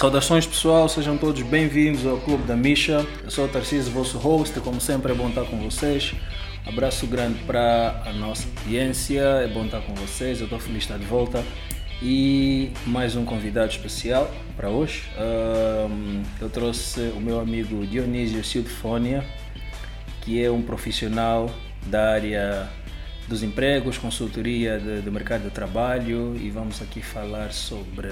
[0.00, 3.06] Saudações pessoal, sejam todos bem-vindos ao Clube da Misha.
[3.22, 6.14] Eu sou o Tarcísio, vosso host, como sempre é bom estar com vocês.
[6.64, 10.84] Abraço grande para a nossa audiência, é bom estar com vocês, eu estou feliz de
[10.84, 11.44] estar de volta.
[12.00, 15.04] E mais um convidado especial para hoje.
[16.40, 19.22] Eu trouxe o meu amigo Dionísio Silfónia,
[20.22, 21.50] que é um profissional
[21.88, 22.70] da área
[23.28, 28.08] dos empregos, consultoria de mercado de trabalho e vamos aqui falar sobre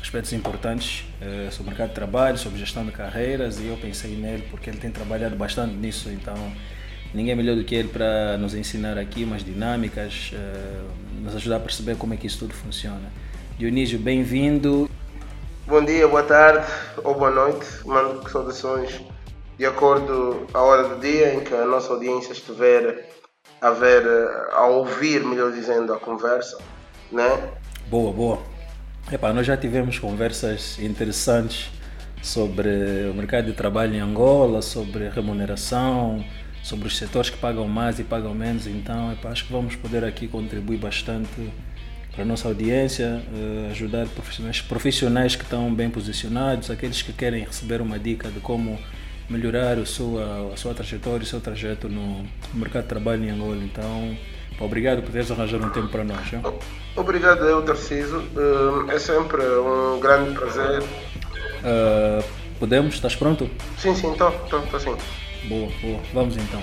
[0.00, 4.16] aspectos importantes uh, sobre o mercado de trabalho, sobre gestão de carreiras e eu pensei
[4.16, 6.34] nele porque ele tem trabalhado bastante nisso, então
[7.12, 11.60] ninguém melhor do que ele para nos ensinar aqui umas dinâmicas, uh, nos ajudar a
[11.60, 13.12] perceber como é que isso tudo funciona.
[13.58, 14.88] Dionísio, bem-vindo.
[15.66, 16.66] Bom dia, boa tarde
[17.04, 19.00] ou boa noite, mando saudações
[19.58, 23.08] de acordo à hora do dia em que a nossa audiência estiver
[23.60, 24.06] a ver,
[24.52, 26.58] a ouvir, melhor dizendo, a conversa,
[27.10, 27.52] né?
[27.88, 28.47] Boa, boa.
[29.10, 31.70] Epá, nós já tivemos conversas interessantes
[32.22, 32.68] sobre
[33.10, 36.22] o mercado de trabalho em Angola, sobre remuneração,
[36.62, 38.66] sobre os setores que pagam mais e pagam menos.
[38.66, 41.50] Então, epá, acho que vamos poder aqui contribuir bastante
[42.12, 47.44] para a nossa audiência, eh, ajudar profissionais, profissionais que estão bem posicionados, aqueles que querem
[47.44, 48.78] receber uma dica de como
[49.30, 53.64] melhorar a sua, a sua trajetória, o seu trajeto no mercado de trabalho em Angola.
[53.64, 54.14] Então,
[54.60, 56.32] Obrigado por teres arranjado um tempo para nós.
[56.32, 56.42] Hein?
[56.96, 58.22] Obrigado, eu, Tarciso.
[58.36, 60.82] Eh, é sempre um grande prazer.
[60.82, 62.24] Uh,
[62.58, 62.94] podemos?
[62.94, 63.48] Estás pronto?
[63.78, 64.96] Sim, sim, estou, estou, sim.
[65.48, 66.00] Boa, boa.
[66.12, 66.60] Vamos então.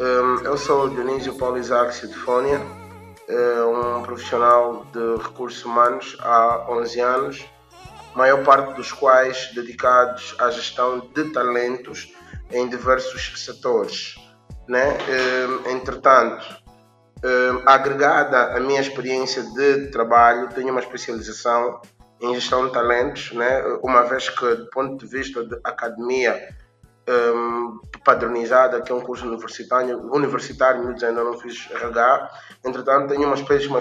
[0.00, 2.87] Eh, eu sou Dionísio Paulo Isaac Sidfónia é
[3.30, 7.46] um profissional de recursos humanos há 11 anos,
[8.14, 12.12] maior parte dos quais dedicados à gestão de talentos
[12.50, 14.16] em diversos setores.
[14.66, 14.96] Né?
[15.08, 16.44] É, entretanto,
[17.22, 21.80] é, agregada à minha experiência de trabalho, tenho uma especialização
[22.20, 23.62] em gestão de talentos, né?
[23.82, 26.48] uma vez que, do ponto de vista de academia,
[27.08, 32.30] um, padronizada, que é um curso universitário, universitário ainda não fiz RH.
[32.64, 33.78] Entretanto, tenho uma, uma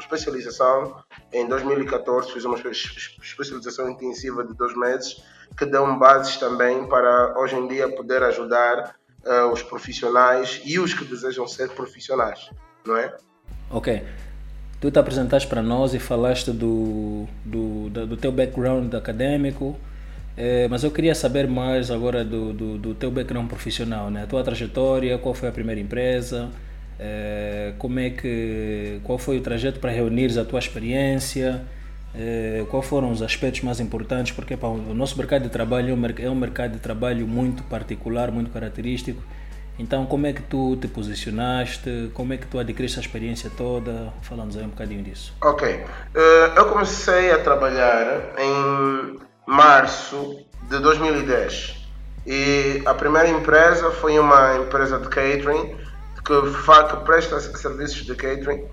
[0.00, 1.02] especialização.
[1.32, 5.22] Em 2014 fiz uma especialização intensiva de dois meses,
[5.56, 8.94] que dão bases também para hoje em dia poder ajudar
[9.24, 12.50] uh, os profissionais e os que desejam ser profissionais,
[12.84, 13.16] não é?
[13.70, 14.04] Ok.
[14.80, 19.78] Tu te apresentaste para nós e falaste do, do, do teu background acadêmico,
[20.36, 24.24] é, mas eu queria saber mais agora do, do, do, teu background profissional, né?
[24.24, 26.50] A tua trajetória, qual foi a primeira empresa,
[27.00, 31.62] é, como é que, qual foi o trajeto para reunir a tua experiência,
[32.14, 36.30] é, quais foram os aspectos mais importantes, porque pá, o nosso mercado de trabalho é
[36.30, 39.22] um mercado de trabalho muito particular, muito característico.
[39.78, 42.10] Então, como é que tu te posicionaste?
[42.14, 44.10] Como é que tu adquiriste a experiência toda?
[44.22, 45.34] Falamos aí um bocadinho disso.
[45.42, 45.68] Ok.
[45.68, 46.18] Uh,
[46.56, 51.76] eu comecei a trabalhar em março de 2010.
[52.26, 55.76] E a primeira empresa foi uma empresa de catering
[56.24, 58.64] que, faz, que presta serviços de catering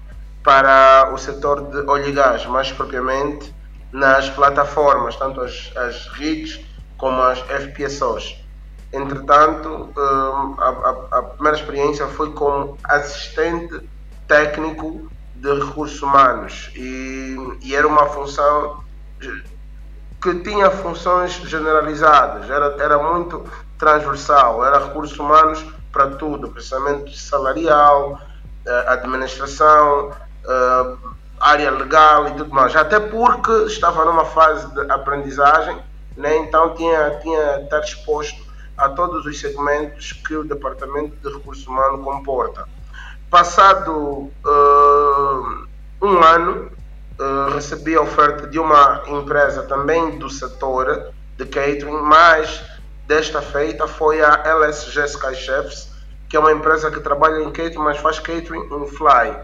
[0.43, 3.53] para o setor de óleo e gás, mais propriamente
[3.91, 6.59] nas plataformas, tanto as, as RIGs
[6.97, 8.43] como as FPSOs.
[8.91, 13.87] Entretanto, hum, a, a, a primeira experiência foi como assistente
[14.27, 18.83] técnico de recursos humanos e, e era uma função
[20.23, 23.43] que tinha funções generalizadas, era, era muito
[23.77, 28.17] transversal, era recursos humanos para tudo, processamento salarial,
[28.65, 30.11] eh, administração,
[30.47, 30.95] eh,
[31.41, 32.73] área legal e tudo mais.
[32.73, 35.77] Até porque estava numa fase de aprendizagem,
[36.15, 36.37] né?
[36.37, 38.41] então tinha, tinha estar exposto
[38.77, 42.65] a todos os segmentos que o Departamento de Recursos Humanos comporta.
[43.29, 45.67] Passado uh,
[46.01, 46.71] um ano,
[47.19, 52.63] uh, recebi a oferta de uma empresa também do setor de catering, mas
[53.07, 55.91] desta feita foi a LSG Sky Chefs,
[56.29, 59.37] que é uma empresa que trabalha em catering, mas faz catering in fly.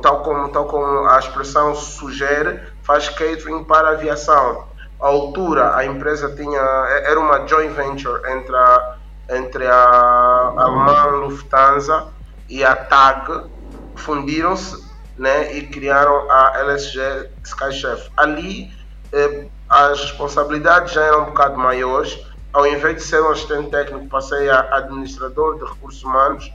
[0.00, 4.66] Tal como, tal como a expressão sugere, faz catering para aviação.
[5.00, 8.96] À altura, a empresa tinha era uma joint venture entre a,
[9.30, 12.06] entre a alemã Lufthansa
[12.48, 13.50] e a TAG.
[13.96, 14.83] Fundiram-se
[15.18, 18.10] né, e criaram a LSG Skychef.
[18.16, 18.72] Ali
[19.12, 22.18] eh, as responsabilidades já eram um bocado maiores.
[22.52, 26.52] Ao invés de ser um assistente técnico, passei a administrador de recursos humanos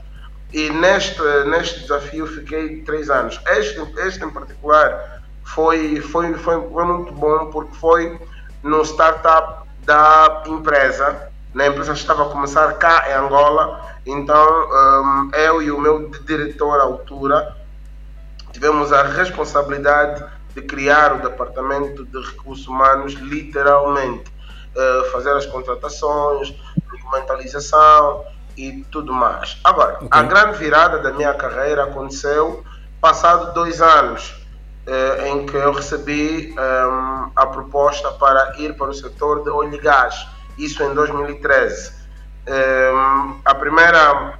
[0.53, 3.39] e neste, neste desafio fiquei três anos.
[3.47, 8.19] Este, este em particular foi, foi, foi, foi muito bom porque foi
[8.63, 15.61] no startup da empresa a empresa estava a começar cá em Angola, então um, eu
[15.63, 17.57] e o meu diretor à altura
[18.51, 20.23] tivemos a responsabilidade
[20.53, 24.31] de criar o departamento de recursos humanos, literalmente,
[24.75, 26.53] uh, fazer as contratações,
[26.91, 28.25] documentalização
[28.57, 29.57] e tudo mais.
[29.63, 30.09] Agora, okay.
[30.11, 32.63] a grande virada da minha carreira aconteceu
[32.99, 34.39] passado dois anos
[34.87, 39.75] uh, em que eu recebi um, a proposta para ir para o setor de óleo
[39.75, 41.99] e gás, isso em 2013.
[42.47, 44.38] Um, a primeira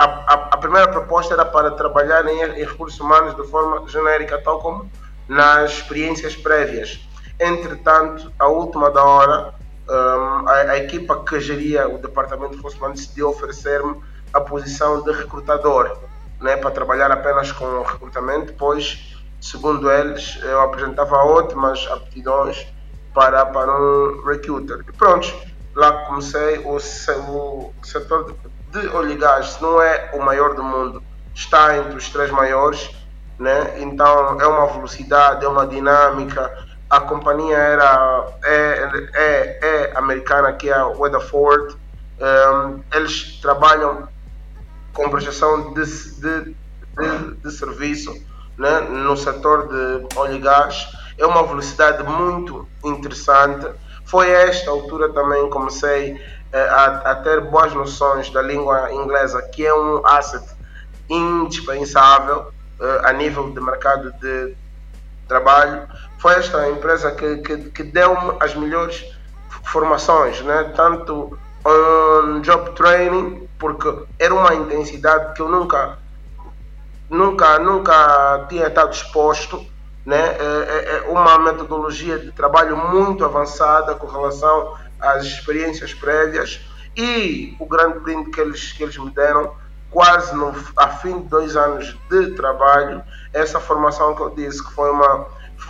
[0.00, 4.40] a, a, a, primeira proposta era para trabalhar em, em, recursos humanos de forma genérica,
[4.40, 4.90] tal como
[5.28, 7.06] nas experiências prévias.
[7.38, 9.54] Entretanto, a última da hora,
[9.86, 14.00] um, a, a, equipa que geria o departamento de recursos humanos decidiu oferecer-me
[14.32, 15.98] a posição de recrutador,
[16.40, 22.66] né, para trabalhar apenas com recrutamento, pois, segundo eles, eu apresentava ótimas aptidões
[23.12, 24.82] para, para um recruiter.
[24.88, 25.30] E pronto,
[25.74, 30.62] lá comecei o, o setor de de óleo e gás não é o maior do
[30.62, 31.02] mundo,
[31.34, 32.90] está entre os três maiores,
[33.38, 33.80] né?
[33.80, 36.68] então é uma velocidade, é uma dinâmica.
[36.88, 41.76] A companhia era, é, é, é americana, que é a Weatherford.
[42.20, 44.08] Um, eles trabalham
[44.92, 45.84] com prestação de,
[46.20, 48.12] de, de, de serviço
[48.58, 48.80] né?
[48.80, 50.88] no setor de óleo e gás.
[51.16, 53.66] É uma velocidade muito interessante.
[54.04, 56.20] Foi a esta altura também comecei
[56.52, 60.44] a, a, ter boas noções da língua inglesa, que é um asset
[61.08, 64.56] indispensável uh, a nível de mercado de
[65.28, 65.86] trabalho.
[66.18, 69.04] Foi esta empresa que, que, que deu-me as melhores
[69.64, 70.72] formações, né?
[70.74, 75.98] tanto on job training, porque era uma intensidade que eu nunca,
[77.08, 79.64] nunca, nunca tinha estado exposto.
[80.04, 80.16] Né?
[80.18, 86.60] É, é, é uma metodologia de trabalho muito avançada com relação as experiências prévias
[86.96, 89.54] e o grande brinde que eles, que eles me deram,
[89.90, 93.02] quase no, a fim de dois anos de trabalho,
[93.32, 95.26] essa formação que eu disse que foi uma.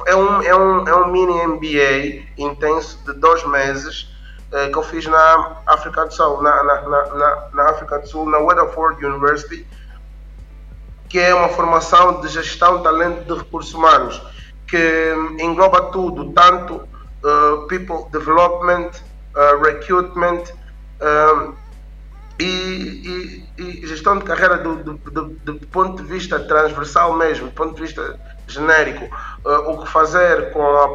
[0.07, 4.09] É um, é um, é um mini MBA intenso de dois meses
[4.53, 8.29] eh, que eu fiz na África do Sul, na, na, na, na África do Sul,
[8.29, 9.67] na Weatherford University,
[11.09, 14.23] que é uma formação de gestão, talento de recursos humanos,
[14.67, 18.91] que engloba tudo, tanto uh, people development,
[19.63, 20.45] recruitment
[21.01, 21.55] um,
[22.41, 27.47] e, e, e, gestão de carreira do, do, do, do, ponto de vista transversal mesmo,
[27.49, 29.05] do ponto de vista genérico.
[29.45, 30.89] Uh, o que fazer com a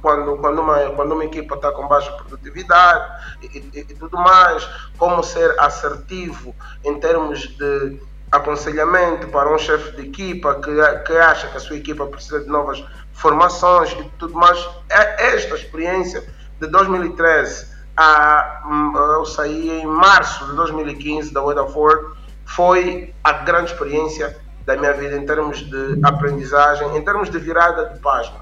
[0.00, 4.66] quando, quando, uma, quando uma equipa está com baixa produtividade e, e, e tudo mais,
[4.96, 8.00] como ser assertivo em termos de
[8.32, 10.70] aconselhamento para um chefe de equipa que,
[11.04, 12.82] que acha que a sua equipa precisa de novas
[13.12, 14.58] formações e tudo mais.
[14.90, 16.24] É esta experiência
[16.58, 23.72] de 2013 a, hum, eu saí em março de 2015 da Weatherford, foi a grande
[23.72, 28.38] experiência da minha vida em termos de aprendizagem, em termos de virada de página.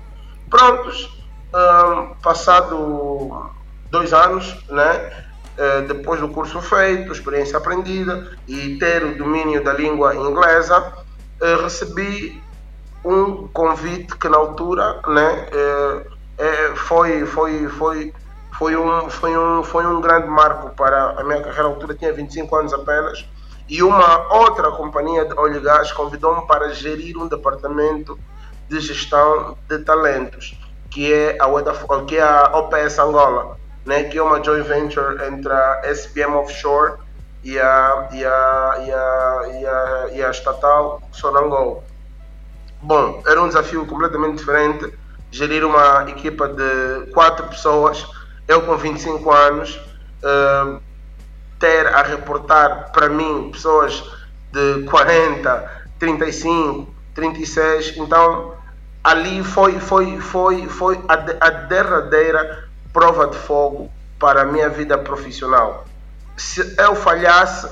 [0.51, 1.23] Prontos,
[1.55, 3.51] um, passado
[3.91, 5.25] dois anos, né,
[5.57, 10.93] eh, depois do curso feito, experiência aprendida e ter o domínio da língua inglesa,
[11.41, 12.43] eh, recebi
[13.05, 15.47] um convite que na altura né,
[16.39, 18.13] eh, foi, foi, foi
[18.59, 21.65] foi um, foi um, foi um grande marco para a minha carreira.
[21.65, 23.29] À altura tinha 25 anos apenas.
[23.69, 28.19] E uma outra companhia de óleo e gás convidou-me para gerir um departamento
[28.69, 30.59] de gestão de talentos,
[30.91, 35.53] que é a, que é a OPS Angola, né, que é uma joint venture entre
[35.53, 36.99] a SPM Offshore
[37.43, 41.83] e a, e a, e a, e a, e a estatal Sonangol.
[42.83, 44.93] Bom, era um desafio completamente diferente
[45.31, 48.07] gerir uma equipa de quatro pessoas
[48.47, 49.77] eu com 25 anos,
[50.23, 50.81] uh,
[51.59, 54.05] ter a reportar para mim pessoas
[54.53, 58.55] de 40, 35, 36, então
[59.03, 61.15] ali foi, foi, foi, foi a,
[61.47, 65.85] a derradeira prova de fogo para a minha vida profissional.
[66.37, 67.69] Se eu falhasse,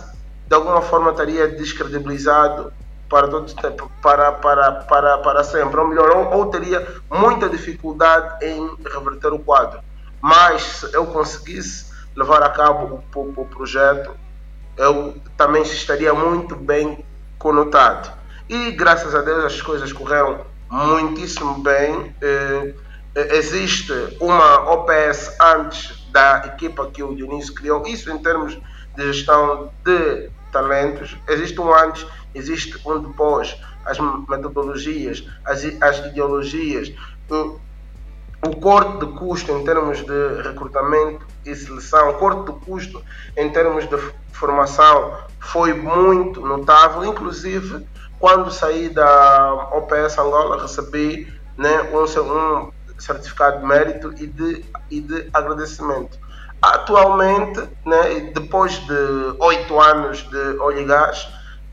[0.47, 2.73] de alguma forma estaria descredibilizado
[3.09, 3.53] para todo
[4.01, 9.39] para, para, para, para sempre, ou melhor, ou, ou teria muita dificuldade em reverter o
[9.39, 9.81] quadro
[10.23, 14.15] mas se eu conseguisse levar a cabo o, o, o projeto,
[14.77, 17.05] eu também estaria muito bem
[17.39, 18.13] conotado.
[18.49, 22.15] E graças a Deus as coisas correram muitíssimo bem.
[22.21, 22.75] Eh,
[23.15, 28.59] eh existe uma OPS antes da equipa que o Dionísio criou, isso em termos
[28.97, 31.17] de gestão de talentos.
[31.29, 33.57] Existe um antes, existe um depois.
[33.85, 36.93] As metodologias, as, as ideologias,
[38.45, 43.03] o corte de custo em termos de recrutamento e seleção, o corte de custo
[43.37, 43.97] em termos de
[44.33, 47.87] formação foi muito notável, inclusive
[48.19, 55.01] quando saí da OPS Angola recebi né, um, um certificado de mérito e de, e
[55.01, 56.19] de agradecimento.
[56.61, 60.87] Atualmente, né, depois de oito anos de óleo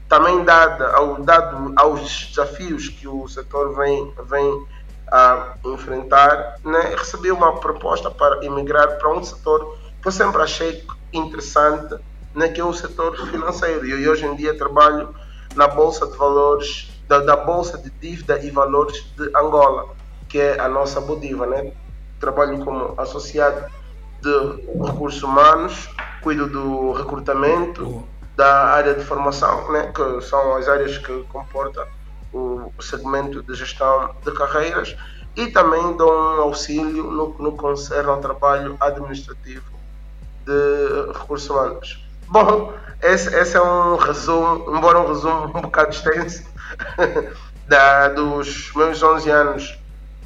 [0.07, 4.65] também dada, ao, dado aos desafios que o setor vem, vem
[5.11, 10.83] a enfrentar, né, recebi uma proposta para emigrar para um setor que eu sempre achei
[11.11, 11.95] interessante,
[12.33, 13.85] né, que é o setor financeiro.
[13.85, 15.13] E hoje em dia trabalho
[15.55, 19.89] na Bolsa de Valores, da, da Bolsa de Dívida e Valores de Angola,
[20.27, 21.45] que é a nossa Bodiva.
[21.45, 21.71] Né?
[22.19, 23.65] Trabalho como associado
[24.21, 25.89] de recursos humanos,
[26.21, 28.03] cuido do recrutamento,
[28.35, 31.85] da área de formação, né, que são as áreas que comporta
[32.33, 34.95] o segmento de gestão de carreiras
[35.35, 39.71] e também dou um auxílio no, no concerne ao trabalho administrativo
[40.45, 42.05] de recursos humanos.
[42.27, 46.43] Bom, esse, esse é um resumo, embora um resumo um bocado extenso,
[47.67, 49.79] da, dos meus 11 anos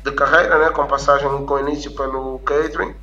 [0.04, 2.96] de carreira, né, com passagem com início pelo catering,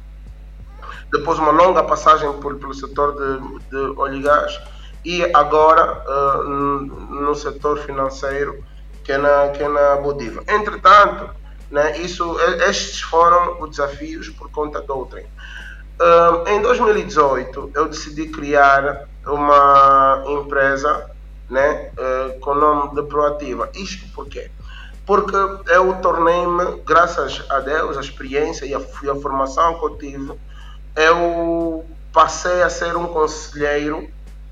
[1.13, 4.61] depois uma longa passagem por, pelo setor de, de óleo e gás
[5.05, 8.63] e agora uh, no setor financeiro
[9.11, 10.45] que é na, que é na Bodiva.
[10.47, 11.31] Entretanto,
[11.69, 12.39] né, isso,
[12.69, 15.25] estes foram os desafios por conta do outrem.
[15.25, 21.11] Uh, em 2018, eu decidi criar uma empresa
[21.49, 23.69] né, uh, com o nome de Proativa.
[23.75, 24.49] Isto por quê?
[25.05, 29.99] Porque eu tornei-me, graças a Deus, a experiência e a, e a formação que eu
[29.99, 30.33] tive,
[30.95, 34.09] eu passei a ser um conselheiro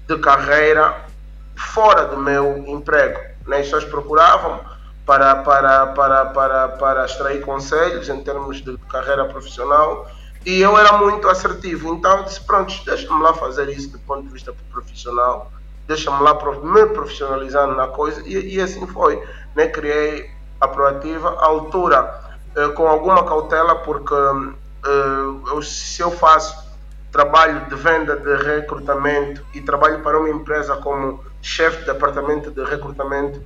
[0.09, 1.07] de carreira
[1.55, 3.38] fora do meu emprego.
[3.49, 3.59] Né?
[3.59, 4.61] As pessoas procuravam
[5.05, 10.07] para, para, para, para, para extrair conselhos em termos de carreira profissional
[10.45, 11.95] e eu era muito assertivo.
[11.95, 15.51] Então disse: Pronto, deixa-me lá fazer isso do ponto de vista profissional,
[15.87, 18.23] deixa-me lá me profissionalizando na coisa.
[18.27, 19.23] E, e assim foi.
[19.57, 19.67] Né?
[19.69, 22.21] Criei a proativa, à altura,
[22.55, 26.69] eh, com alguma cautela, porque eh, eu, se eu faço
[27.11, 32.63] trabalho de venda de recrutamento e trabalho para uma empresa como chefe de departamento de
[32.65, 33.43] recrutamento,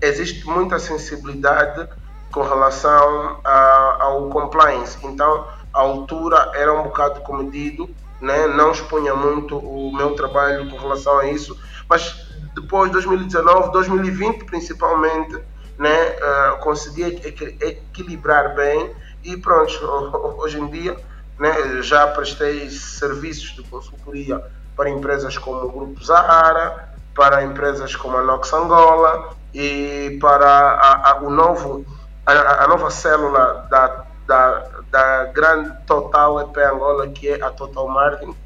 [0.00, 1.88] existe muita sensibilidade
[2.30, 4.98] com relação a, ao compliance.
[5.02, 7.88] Então, a altura era um bocado comedido,
[8.20, 8.46] né?
[8.46, 11.58] não expunha muito o meu trabalho com relação a isso,
[11.88, 15.38] mas depois de 2019, 2020 principalmente,
[15.78, 15.92] né?
[15.92, 19.74] Uh, consegui equilibrar bem e pronto,
[20.40, 20.96] hoje em dia
[21.38, 21.82] né?
[21.82, 24.42] Já prestei serviços de consultoria
[24.74, 31.10] para empresas como o Grupo Zahara, para empresas como a Nox Angola e para a,
[31.10, 31.84] a o novo,
[32.26, 37.88] a, a, nova célula da, da, da grande Total EP Angola, que é a Total
[37.88, 38.36] Marketing,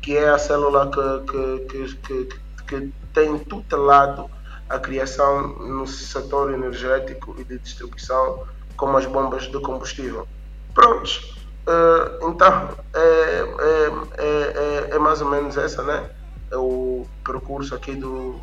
[0.00, 2.38] que é a célula que, que, que, que,
[2.68, 4.30] que tem tutelado
[4.68, 8.44] a criação no setor energético e de distribuição,
[8.76, 10.26] como as bombas de combustível.
[10.72, 11.36] Prontos.
[11.66, 16.10] Uh, então, é, é, é, é, mais ou menos essa, né?
[16.52, 18.38] É o percurso aqui do,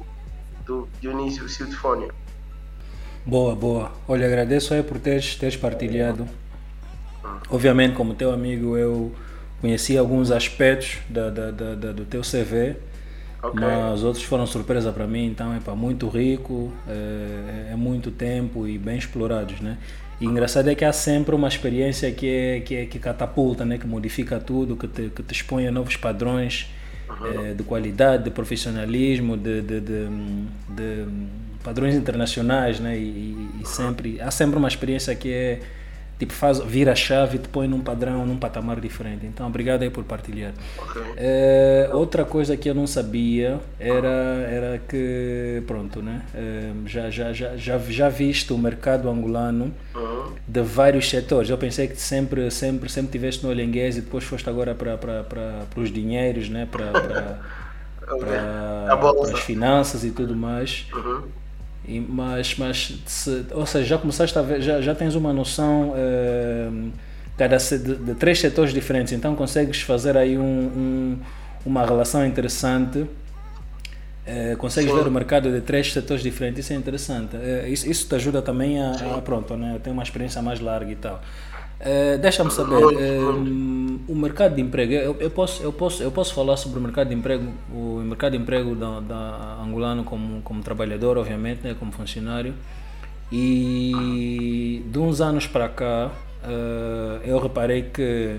[0.66, 2.10] do Dionísio Siltifónia.
[3.25, 3.92] Boa, boa.
[4.08, 6.28] Olha, agradeço aí por teres, teres partilhado.
[7.50, 9.13] Obviamente, como teu amigo, eu
[9.62, 12.78] conheci alguns aspectos da, da, da, da do teu CV,
[13.44, 13.60] okay.
[13.60, 18.68] mas outros foram surpresa para mim, então é para muito rico, é, é muito tempo
[18.68, 19.78] e bem explorados, né?
[20.20, 23.78] E engraçado é que há sempre uma experiência que, é, que, é, que catapulta, né?
[23.78, 26.70] que modifica tudo, que te, que te expõe a novos padrões
[27.22, 27.56] uhum.
[27.56, 30.08] de qualidade, de profissionalismo, de, de, de,
[30.70, 31.06] de
[31.64, 32.80] padrões internacionais.
[32.80, 32.98] Né?
[32.98, 35.60] E, e, sempre, há sempre uma experiência que é
[36.20, 39.26] tipo, faz, vira a chave e te põe num padrão, num patamar diferente.
[39.26, 40.52] Então, obrigado aí por partilhar.
[40.78, 41.02] Okay.
[41.16, 46.22] É, outra coisa que eu não sabia era, era que, pronto, né?
[46.36, 50.34] É, já, já, já, já, já visto o mercado angolano uhum.
[50.46, 51.50] de vários setores.
[51.50, 55.66] Eu pensei que sempre, sempre, sempre tiveste no Olengues e depois foste agora para, para,
[55.78, 56.68] os dinheiros, né?
[56.70, 57.40] Para, para,
[58.20, 60.86] para, as finanças e tudo mais.
[60.94, 61.38] Uhum.
[61.88, 65.90] E, mas, mas se, ou seja, já começaste a ver, já, já tens uma noção
[65.90, 66.92] uh,
[67.38, 71.18] cada, de, de, três setores diferentes, então consegues fazer aí um, um,
[71.66, 73.00] uma relação interessante.
[73.00, 74.98] Uh, consegues Sim.
[74.98, 77.36] ver o mercado de três setores diferentes, isso é interessante.
[77.36, 80.92] Uh, isso, isso te ajuda também a, a, pronto, né, ter uma experiência mais larga
[80.92, 81.22] e tal.
[81.80, 86.34] Uh, Deixa-me saber, uh, o mercado de emprego, eu, eu, posso, eu, posso, eu posso
[86.34, 90.62] falar sobre o mercado de emprego, o mercado de emprego da, da angolano como, como
[90.62, 92.54] trabalhador, obviamente, né, como funcionário.
[93.32, 96.12] E de uns anos para cá,
[96.44, 98.38] uh, eu reparei que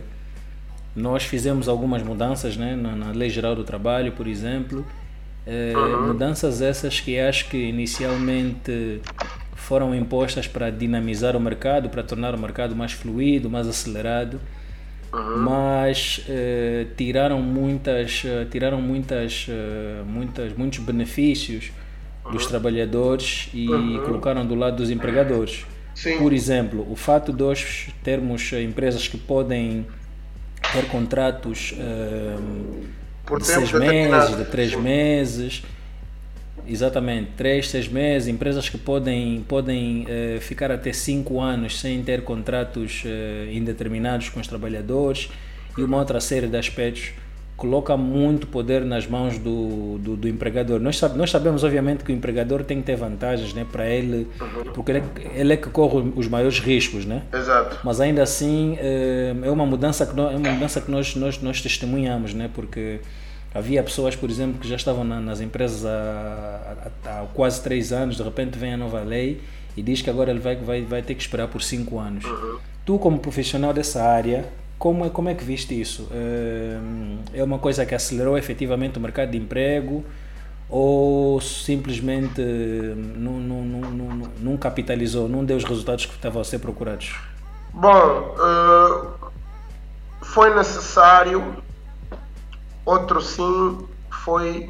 [0.95, 4.85] nós fizemos algumas mudanças né, na, na Lei Geral do Trabalho, por exemplo.
[5.47, 6.07] Uh, uhum.
[6.09, 9.01] Mudanças essas que acho que inicialmente
[9.71, 14.41] foram impostas para dinamizar o mercado, para tornar o mercado mais fluido, mais acelerado,
[15.13, 15.45] uhum.
[15.45, 21.71] mas uh, tiraram muitas, uh, tiraram muitas, uh, muitas, muitos benefícios
[22.25, 22.33] uhum.
[22.33, 24.03] dos trabalhadores e uhum.
[24.05, 25.65] colocaram do lado dos empregadores.
[25.95, 26.19] Sim.
[26.19, 29.87] Por exemplo, o fato de nós termos empresas que podem
[30.73, 31.75] ter contratos
[33.39, 35.63] de seis meses, de três meses
[36.71, 42.23] Exatamente, três, seis meses, empresas que podem, podem uh, ficar até cinco anos sem ter
[42.23, 45.29] contratos uh, indeterminados com os trabalhadores
[45.77, 47.13] e uma outra série de aspectos
[47.61, 50.81] coloca muito poder nas mãos do, do, do empregador.
[50.81, 54.73] Nós, nós sabemos, obviamente, que o empregador tem que ter vantagens né, para ele, uhum.
[54.73, 57.05] porque ele é, ele é que corre os maiores riscos.
[57.05, 57.23] Né?
[57.31, 57.79] Exato.
[57.85, 61.43] Mas ainda assim, é, é uma mudança que, nós, é uma mudança que nós, nós,
[61.43, 62.49] nós testemunhamos, né?
[62.55, 63.01] porque
[63.55, 67.93] Havia pessoas, por exemplo, que já estavam na, nas empresas há, há, há, quase três
[67.93, 69.41] anos, de repente vem a nova lei
[69.77, 72.25] e diz que agora ele vai, vai, vai ter que esperar por cinco anos.
[72.25, 72.59] Uhum.
[72.85, 76.09] Tu, como profissional dessa área, como é, como é que viste isso?
[76.13, 76.79] Eh,
[77.35, 80.05] é uma coisa que acelerou efetivamente o mercado de emprego
[80.71, 86.45] ou simplesmente não, não, não, não, não capitalizou, não deu os resultados que estavam a
[86.45, 87.15] ser procurados?
[87.75, 89.31] Bom, uh,
[90.23, 91.57] foi necessário
[92.91, 94.69] Outro sim foi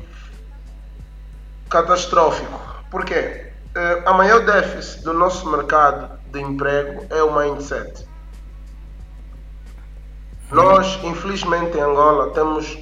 [1.71, 2.61] catastrófico.
[2.91, 3.50] Por quê?
[3.75, 8.07] Uh, a maior déficit do nosso mercado de emprego é o mindset.
[10.53, 12.77] Nós, infelizmente, em Angola, temos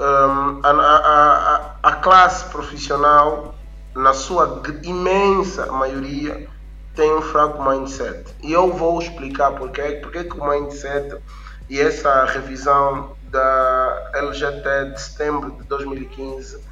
[0.00, 3.54] um, a, a, a, a, classe profissional,
[3.94, 6.48] na sua imensa maioria,
[6.96, 8.34] tem um fraco mindset.
[8.42, 11.22] E eu vou explicar porquê, porque que o mindset
[11.70, 16.62] e essa revisão da LGT de setembro de 2015,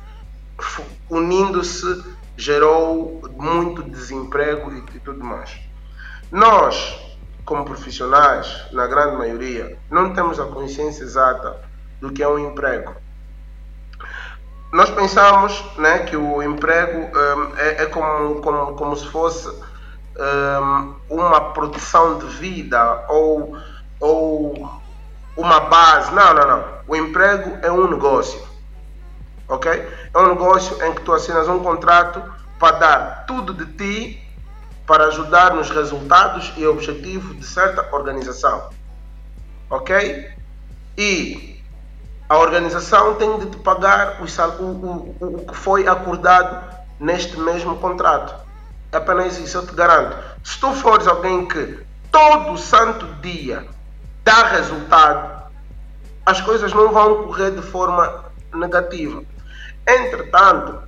[1.08, 2.04] unindo-se,
[2.36, 5.58] gerou muito desemprego e, e tudo mais.
[6.30, 7.00] Nós,
[7.46, 11.60] como profissionais, na grande maioria, não temos a consciência exata
[11.98, 12.94] do que é um emprego.
[14.70, 20.94] Nós pensamos né, que o emprego um, é, é como, como, como se fosse um,
[21.08, 23.56] uma produção de vida ou,
[23.98, 24.79] ou
[25.36, 26.12] uma base.
[26.12, 26.64] Não, não, não.
[26.86, 28.40] O emprego é um negócio.
[29.48, 29.70] Ok?
[29.72, 32.22] É um negócio em que tu assinas um contrato
[32.58, 34.30] para dar tudo de ti
[34.86, 38.70] para ajudar nos resultados e objetivos de certa organização.
[39.70, 40.30] Ok?
[40.98, 41.62] E
[42.28, 46.64] a organização tem de te pagar o, o, o, o que foi acordado
[46.98, 48.34] neste mesmo contrato.
[48.92, 50.16] É apenas isso, eu te garanto.
[50.42, 51.78] Se tu fores alguém que
[52.10, 53.66] todo santo dia
[54.24, 55.50] dá resultado,
[56.24, 59.22] as coisas não vão correr de forma negativa.
[59.86, 60.82] Entretanto,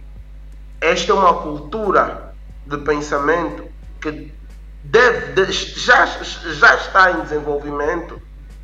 [0.81, 2.35] esta é uma cultura
[2.67, 3.65] de pensamento
[4.01, 4.33] que
[4.85, 8.21] deve, já, já está em desenvolvimento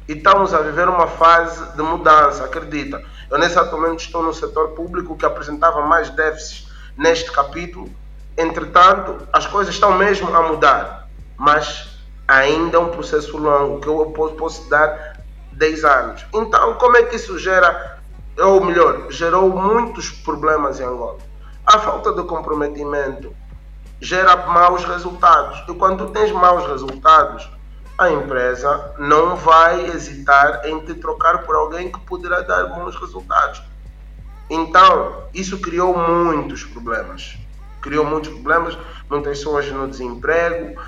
[0.09, 3.03] e estamos a viver uma fase de mudança, acredita.
[3.31, 7.91] Eu nesse atualmente estou no setor público que apresentava mais déficits neste capítulo,
[8.37, 11.98] entretanto as coisas estão mesmo a mudar, mas
[12.29, 15.19] ainda é um processo longo, que eu posso dar
[15.53, 16.27] 10 anos.
[16.35, 17.99] Então, como é que isso gera,
[18.39, 21.19] ou melhor, gerou muitos problemas em Angola?
[21.67, 23.35] A falta de comprometimento
[24.01, 25.65] gera maus resultados.
[25.69, 27.51] E quando tens maus resultados,
[27.97, 33.61] a empresa não vai hesitar em te trocar por alguém que poderá dar bons resultados.
[34.49, 37.37] Então, isso criou muitos problemas.
[37.83, 38.79] Criou muitos problemas,
[39.11, 40.81] muitas pessoas no desemprego,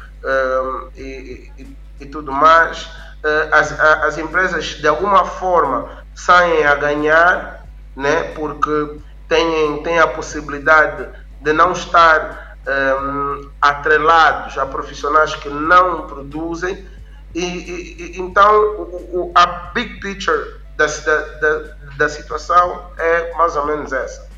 [0.97, 7.67] e, e, e, tudo mais, uh, as, as empresas de alguma forma saem a ganhar,
[7.97, 11.09] né, porque têm, têm a possibilidade
[11.41, 16.87] de não estar um, atrelados a profissionais que não produzem.
[17.35, 23.67] E, e então o, o, a big picture da, da, da situação é mais ou
[23.67, 24.29] menos essa.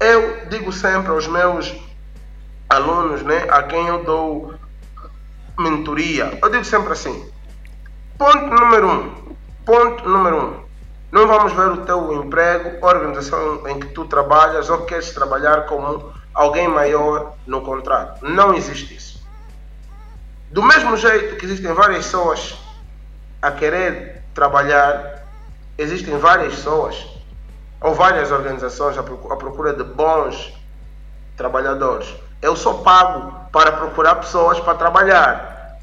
[0.00, 1.74] Eu digo sempre aos meus
[2.68, 4.54] alunos, né, a quem eu dou
[5.58, 6.38] mentoria.
[6.40, 7.30] Eu digo sempre assim:
[8.16, 10.68] ponto número um, ponto número um.
[11.10, 16.12] Não vamos ver o teu emprego, organização em que tu trabalhas ou queres trabalhar como
[16.34, 18.24] alguém maior no contrato.
[18.24, 19.26] Não existe isso.
[20.50, 22.58] Do mesmo jeito que existem várias pessoas
[23.40, 25.26] a querer trabalhar,
[25.78, 27.06] existem várias pessoas
[27.80, 30.52] ou várias organizações à procura de bons
[31.36, 32.14] trabalhadores.
[32.40, 35.78] Eu sou pago para procurar pessoas para trabalhar.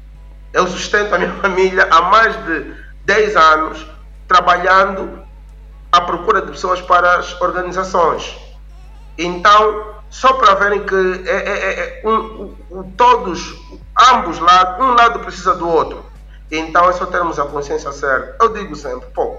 [0.52, 3.86] Eu sustento a minha família há mais de 10 anos
[4.26, 5.22] trabalhando
[5.92, 8.36] à procura de pessoas para as organizações.
[9.18, 13.54] Então, só para verem que é, é, é, é um, um, todos,
[14.10, 16.04] ambos lados, um lado precisa do outro.
[16.50, 18.36] Então é só termos a consciência certa.
[18.40, 19.36] Eu digo sempre, pô,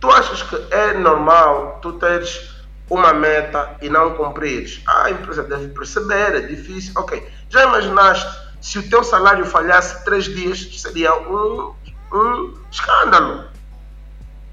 [0.00, 2.51] tu achas que é normal tu teres
[2.92, 4.82] uma meta e não cumprires?
[4.86, 6.92] Ah, a empresa deve perceber, é difícil.
[6.96, 7.26] Ok.
[7.48, 10.80] Já imaginaste se o teu salário falhasse três dias?
[10.80, 11.74] Seria um,
[12.12, 13.44] um escândalo.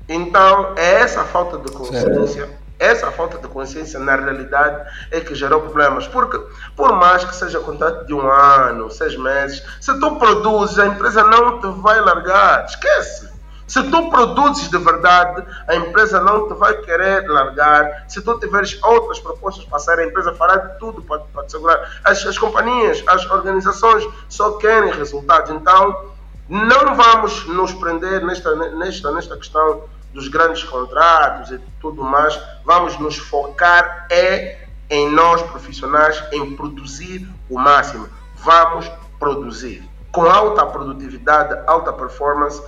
[0.07, 2.27] Então, é essa falta de consciência.
[2.27, 6.07] Certo essa falta de consciência, na realidade, é que gerou problemas.
[6.07, 6.39] Porque,
[6.75, 11.23] por mais que seja contrato de um ano, seis meses, se tu produzes, a empresa
[11.25, 12.65] não te vai largar.
[12.65, 13.28] Esquece.
[13.69, 18.05] Se tu produzes de verdade, a empresa não te vai querer largar.
[18.07, 21.51] Se tu tiveres outras propostas para sair, a empresa fará de tudo para, para te
[21.51, 22.01] segurar.
[22.03, 25.51] As, as companhias, as organizações só querem resultados.
[25.51, 26.13] Então,
[26.49, 29.83] não vamos nos prender nesta, nesta, nesta questão
[30.15, 37.29] dos grandes contratos e tudo mais, vamos nos focar é em nós profissionais em produzir
[37.47, 38.09] o máximo.
[38.37, 42.61] Vamos produzir com alta produtividade, alta performance,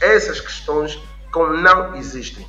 [0.00, 0.98] essas questões
[1.32, 2.46] como não existem.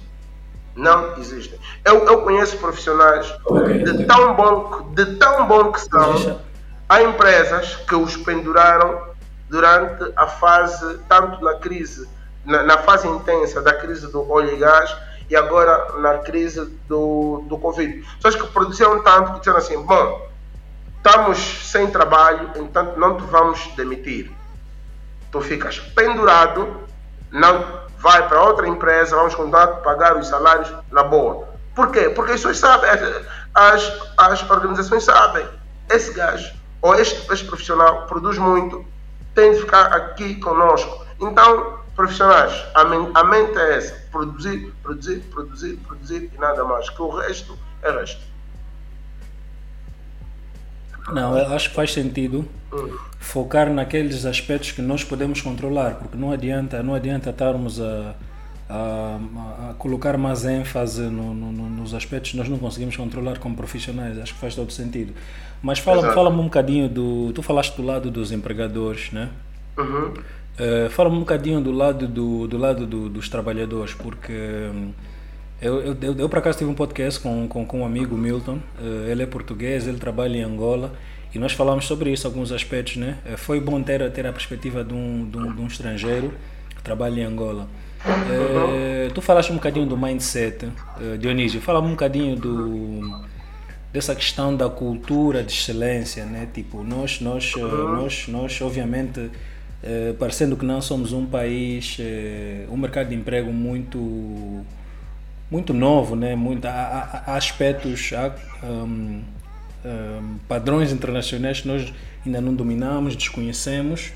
[0.75, 1.59] Não existem.
[1.83, 3.83] Eu, eu conheço profissionais okay.
[3.83, 6.39] de tão bom de tão bom que são.
[6.87, 9.09] Há empresas que os penduraram
[9.49, 12.07] durante a fase, tanto na crise
[12.45, 14.95] na, na, fase intensa da crise do óleo e gás
[15.29, 18.03] e agora na crise do, do Covid.
[18.15, 20.28] Pessoas que produziam tanto que disseram assim: bom,
[21.03, 21.37] estamos
[21.71, 24.31] sem trabalho, então não te vamos demitir.
[25.31, 26.83] Tu ficas pendurado,
[27.31, 31.49] não vai para outra empresa, vamos continuar a pagar os salários na boa.
[31.75, 32.09] Por quê?
[32.09, 32.89] Porque as pessoas sabem,
[33.53, 35.47] as, as organizações sabem,
[35.89, 38.85] esse gajo ou este, este profissional produz muito,
[39.35, 41.05] tem de ficar aqui conosco.
[41.19, 46.89] Então, profissionais, a, a mente é essa: produzir, produzir, produzir, produzir e nada mais.
[46.89, 48.21] Que o resto é resto.
[51.13, 52.45] Não, eu acho que faz sentido
[53.19, 58.15] focar naqueles aspectos que nós podemos controlar, porque não adianta, não adianta estarmos a,
[58.69, 59.19] a,
[59.69, 64.17] a colocar mais ênfase no, no, nos aspectos que nós não conseguimos controlar como profissionais.
[64.19, 65.13] Acho que faz todo sentido.
[65.61, 67.33] Mas fala-me fala um bocadinho do.
[67.33, 69.29] Tu falaste do lado dos empregadores, né?
[69.77, 70.13] Uhum.
[70.59, 74.91] Uh, Fala-me um bocadinho do lado, do, do lado do, dos trabalhadores, porque hum,
[75.61, 78.59] eu, eu, eu, eu, por acaso tive um podcast com, com, com um amigo, Milton,
[78.79, 80.93] uh, ele é português, ele trabalha em Angola,
[81.33, 83.17] e nós falamos sobre isso, alguns aspectos, né?
[83.25, 86.33] Uh, foi bom ter, ter a perspectiva de um, de um, de um estrangeiro
[86.75, 87.67] que trabalha em Angola.
[89.13, 90.67] tu falaste um bocadinho do mindset,
[91.19, 93.27] Dionísio, fala um bocadinho do
[93.91, 96.47] dessa questão da cultura de excelência, né?
[96.53, 99.31] Tipo, nós, nós, nós, nós obviamente
[99.81, 104.65] eh, parecendo que não somos um país, eh, um mercado de emprego muito
[105.49, 106.35] muito novo, né?
[106.35, 108.35] Muito, há, há aspectos, há
[108.65, 109.21] um,
[109.85, 111.93] um, padrões internacionais que nós
[112.25, 114.11] ainda não dominamos, desconhecemos,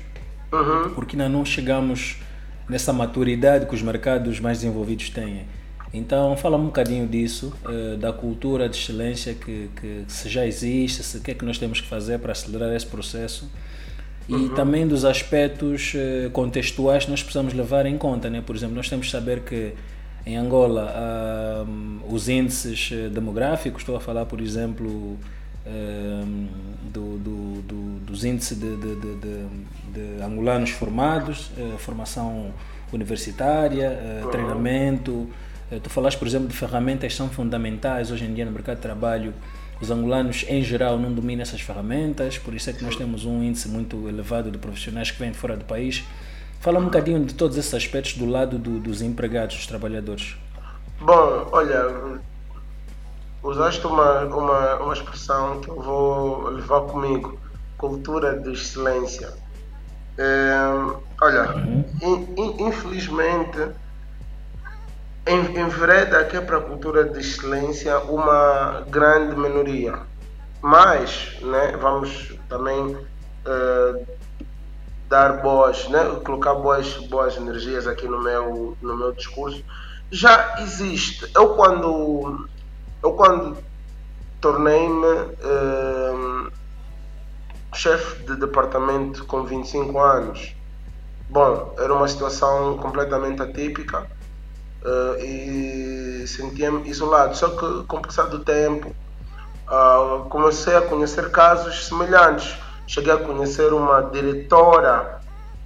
[0.52, 0.90] uhum.
[0.94, 2.16] porque ainda não chegamos
[2.68, 5.44] nessa maturidade que os mercados mais desenvolvidos têm.
[5.92, 11.04] Então, fala um bocadinho disso, uh, da cultura de excelência que, que, se já existe,
[11.04, 13.48] se, o que é que nós temos que fazer para acelerar esse processo
[14.28, 14.48] e uhum.
[14.54, 18.30] também dos aspectos eh, contextuais que nós precisamos levar em conta.
[18.30, 18.42] Né?
[18.44, 19.74] Por exemplo, nós temos que saber que
[20.26, 20.92] em Angola
[21.66, 25.18] uh, os índices eh, demográficos, estou a falar, por exemplo, uh,
[26.90, 29.46] do, do, do, dos índices de, de, de,
[29.92, 32.52] de angolanos formados, uh, formação
[32.92, 34.30] universitária, uhum.
[34.30, 35.28] treinamento.
[35.82, 38.82] tu falaste, por exemplo, de ferramentas que são fundamentais hoje em dia no mercado de
[38.82, 39.34] trabalho
[39.80, 43.42] os angolanos, em geral, não dominam essas ferramentas, por isso é que nós temos um
[43.42, 46.04] índice muito elevado de profissionais que vêm de fora do país.
[46.64, 50.34] Fala um bocadinho de todos esses aspectos do lado do, dos empregados, dos trabalhadores.
[50.98, 52.18] Bom, olha,
[53.42, 57.38] usaste uma, uma, uma expressão que eu vou levar comigo:
[57.76, 59.34] cultura de excelência.
[60.16, 60.54] É,
[61.20, 61.84] olha, uhum.
[62.02, 63.58] in, in, infelizmente
[65.26, 69.98] envereda aqui para a cultura de excelência uma grande minoria.
[70.62, 74.06] Mas, né, vamos também uh,
[75.08, 79.62] dar boas, né, colocar boas, boas energias aqui no meu, no meu discurso.
[80.10, 81.30] Já existe.
[81.34, 82.48] Eu quando,
[83.02, 83.56] eu quando
[84.40, 86.52] tornei-me uh,
[87.74, 90.54] chefe de departamento com 25 anos,
[91.28, 94.06] bom, era uma situação completamente atípica
[94.84, 97.36] uh, e sentia-me isolado.
[97.36, 98.94] Só que com o passar do tempo
[99.68, 102.56] uh, comecei a conhecer casos semelhantes.
[102.86, 105.20] Cheguei a conhecer uma diretora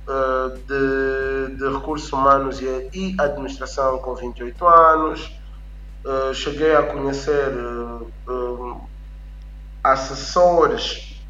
[0.07, 5.39] uh, de, de, recursos humanos e, e, administração com 28 anos.
[6.05, 7.51] Uh, cheguei a conhecer
[8.29, 8.81] uh,
[9.83, 11.21] assessores,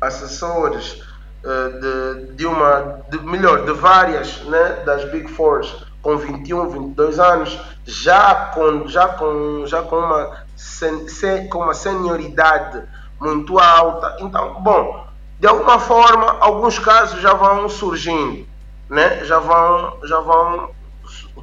[0.00, 1.02] assessores
[1.42, 7.58] de, de uma, de, melhor, de várias né, das Big Fours com 21, 22 anos,
[7.84, 12.82] já com, já com, já com, uma, sen, com uma senioridade
[13.20, 14.16] muito alta.
[14.20, 15.06] Então, bom,
[15.38, 18.46] de alguma forma, alguns casos já vão surgindo,
[18.88, 19.24] né?
[19.24, 20.70] já, vão, já vão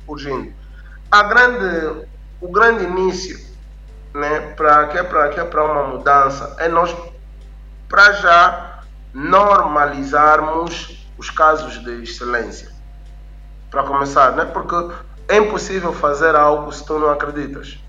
[0.05, 0.53] surgindo.
[1.11, 2.07] A grande,
[2.41, 3.45] o grande início
[4.13, 6.95] né, para que é para que é para uma mudança é nós
[7.89, 8.79] para já
[9.13, 12.69] normalizarmos os casos de excelência.
[13.69, 14.45] Para começar, né?
[14.45, 14.75] Porque
[15.27, 17.79] é impossível fazer algo se tu não acreditas.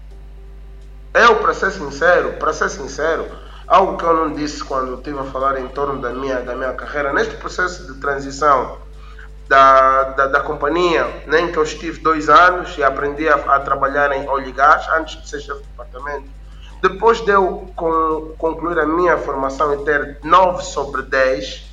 [1.15, 3.27] Eu, para ser sincero, para ser sincero,
[3.67, 6.73] algo que eu não disse quando estive a falar em torno da minha, da minha
[6.73, 8.79] carreira, neste processo de transição
[9.49, 13.61] da, da, da companhia, né, em que eu estive dois anos e aprendi a, a
[13.61, 16.29] trabalhar em óleo e gás, antes de ser chefe de departamento.
[16.83, 17.73] Depois de eu
[18.39, 21.65] concluir a minha formação e ter 9 sobre 10,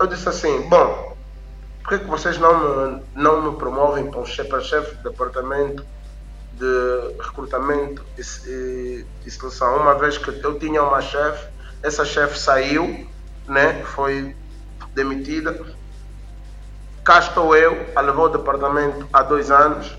[0.00, 1.16] eu disse assim, bom,
[1.82, 5.84] por que, vocês não me, não me promovem para chefe de departamento
[6.52, 9.76] de recrutamento e, e, seleção.
[9.76, 11.48] Uma vez que eu tinha uma chefe,
[11.82, 13.06] essa chefe saiu,
[13.46, 14.34] né, foi
[14.94, 15.64] demitida.
[17.04, 19.96] Cá estou eu, a levou o departamento há dois anos.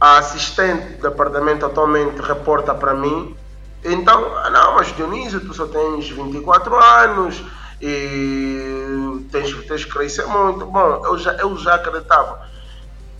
[0.00, 3.36] A assistente do departamento atualmente reporta para mim.
[3.84, 7.44] Então, ah, não, mas Dionísio, tu só tens 24 anos
[7.80, 10.66] e tens, tens que crescer muito.
[10.66, 12.48] Bom, eu já, eu já acreditava.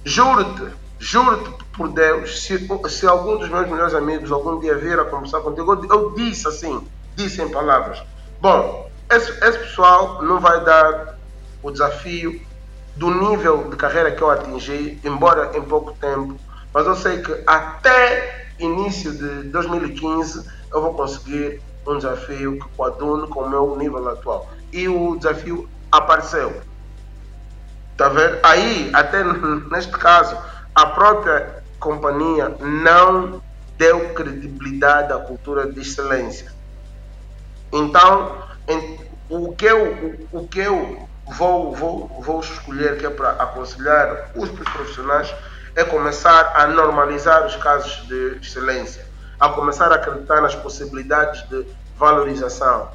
[0.05, 5.04] Juro-te, juro-te por Deus, se, se algum dos meus melhores amigos algum dia vir a
[5.04, 8.02] conversar contigo, eu, eu disse assim, disse em palavras,
[8.40, 11.18] bom, esse, esse pessoal não vai dar
[11.62, 12.40] o desafio
[12.96, 16.37] do nível de carreira que eu atingi, embora em pouco tempo,
[16.74, 23.26] mas eu sei que até início de 2015 eu vou conseguir um desafio que coadune
[23.28, 24.50] com o meu nível atual.
[24.72, 26.61] E o desafio apareceu.
[27.96, 28.38] Tá vendo?
[28.42, 29.24] Aí, até
[29.70, 30.37] neste caso,
[30.79, 33.43] a própria companhia não
[33.77, 36.53] deu credibilidade à cultura de excelência.
[37.73, 43.11] Então, em, o que eu, o, o que eu vou, vou, vou escolher que é
[43.11, 45.35] para aconselhar os profissionais
[45.75, 49.05] é começar a normalizar os casos de excelência,
[49.41, 52.88] a começar a acreditar nas possibilidades de valorização.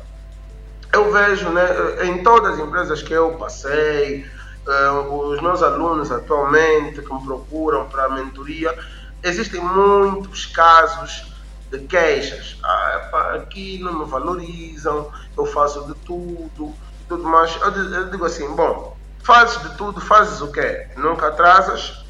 [0.94, 1.66] Eu vejo né,
[2.06, 4.26] em todas as empresas que eu passei,
[4.68, 8.78] uh, os meus alunos atualmente que me procuram para a mentoria,
[9.22, 11.34] existem muitos casos
[11.72, 12.58] de queixas.
[12.64, 16.74] Ah, aqui não me valorizam, eu faço de tudo
[17.08, 17.56] tudo mais.
[17.62, 20.88] Eu, eu digo assim, bom, fazes de tudo, fazes o quê?
[20.98, 22.06] Nunca atrasas,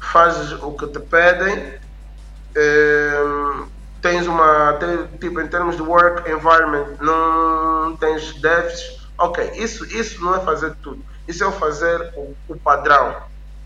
[0.00, 1.74] fazes o que te pedem,
[2.54, 3.66] ehm,
[4.00, 4.78] tens uma,
[5.20, 9.06] tipo, em termos de work environment, não tens déficits.
[9.18, 13.16] Ok, isso, isso não é fazer tudo isso é fazer o, o padrão.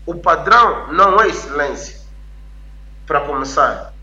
[0.05, 2.01] O padrão não é excelência.
[3.05, 3.93] Para começar,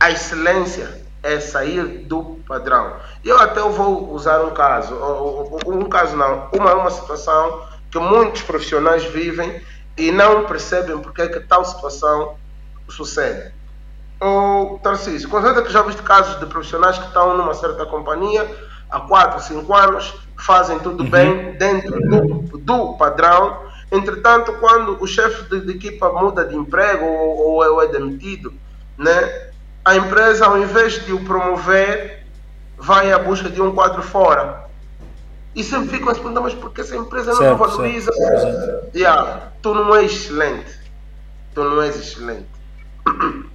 [0.00, 2.96] a excelência é sair do padrão.
[3.24, 4.94] Eu até vou usar um caso,
[5.66, 9.62] um caso não, uma, uma situação que muitos profissionais vivem
[9.96, 12.36] e não percebem porque é que tal situação
[12.88, 13.52] sucede.
[14.20, 18.48] O Tarcísio, certeza que já viste casos de profissionais que estão numa certa companhia
[18.90, 21.10] há 4, 5 anos, fazem tudo uhum.
[21.10, 23.68] bem dentro do, do padrão.
[23.90, 28.52] Entretanto, quando o chefe de, de, equipa muda de emprego ou, ou é demitido,
[28.96, 29.50] né,
[29.84, 32.26] a empresa, ao invés de o promover,
[32.76, 34.68] vai à busca de um quadro fora.
[35.54, 38.12] E sempre ficam a se perguntar, mas por que essa empresa não certo, valoriza?
[38.12, 38.96] Certo.
[38.96, 40.78] Yeah, tu não és excelente.
[41.54, 42.48] Tu não és excelente.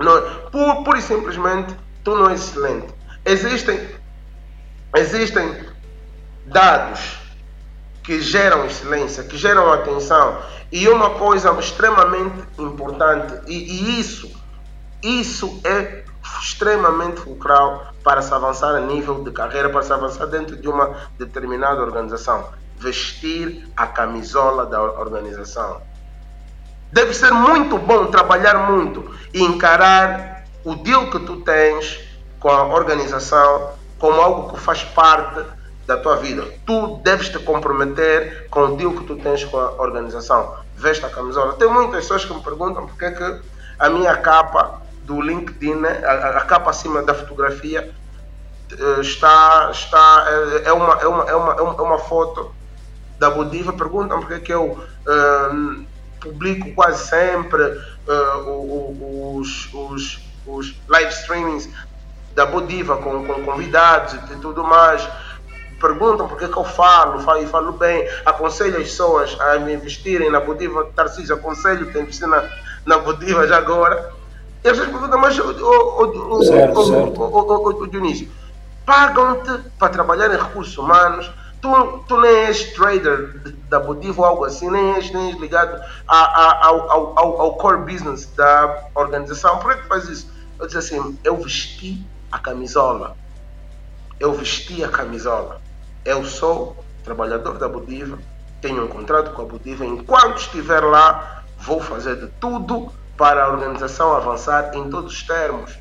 [0.00, 2.92] Não, por, pura e simplesmente, tu não és excelente.
[3.24, 3.78] Existem
[4.96, 5.66] existem
[6.46, 7.18] dados
[8.02, 10.38] que geram excelência, que geram atenção.
[10.70, 14.30] E uma coisa extremamente importante, e, e isso,
[15.02, 16.04] isso é
[16.40, 20.96] extremamente fulcral para se avançar a nível de carreira, para se avançar dentro de uma
[21.18, 22.48] determinada organização.
[22.78, 25.80] Vestir a camisola da organização.
[26.90, 32.00] Deve ser muito bom trabalhar muito e encarar o deal que tu tens
[32.40, 33.70] com a organização
[34.02, 35.44] como algo que faz parte
[35.86, 36.44] da tua vida.
[36.66, 40.56] Tu deves te comprometer com o deal que tu tens com a organização.
[40.74, 41.52] Veste a camisola.
[41.52, 43.40] Tem muitas pessoas que me perguntam porque é que
[43.78, 47.94] a minha capa do LinkedIn, né, a, a capa acima da fotografia,
[48.72, 50.26] eh, está, está
[50.64, 52.52] é, é, uma, é, uma, é, uma, é uma foto
[53.20, 54.64] da Bodiva perguntam porque é que eu
[55.06, 55.84] uh,
[56.20, 61.68] publico quase sempre uh, os, os, os live streamings
[62.34, 65.06] da Bodiva com, com convidados e tudo mais
[65.82, 70.30] perguntam porque é que eu falo, falo e falo bem, aconselho as pessoas a investirem
[70.30, 72.44] na Bodiva Tarcísio, aconselho a investir na,
[72.86, 74.12] na Bodiva já agora.
[74.64, 75.52] E as pessoas perguntam, mas o,
[77.88, 78.30] Dionísio,
[78.86, 81.28] pagam-te para trabalhar em recursos humanos,
[81.60, 85.82] tu, tu nem és trader da Bodiva ou algo assim, nem és, nem és ligado
[86.06, 89.58] a, a, ao, ao, ao, core business da organização.
[89.58, 90.30] Por que faz isso?
[90.60, 93.16] Eu disse assim, eu vesti a camisola.
[94.18, 95.60] Eu vesti a camisola.
[96.04, 98.18] Eu sou trabalhador da Budiva,
[98.60, 99.84] tenho um contrato com a Budiva.
[99.84, 105.78] Enquanto estiver lá, vou fazer de tudo para a organização avançar em todos os termos.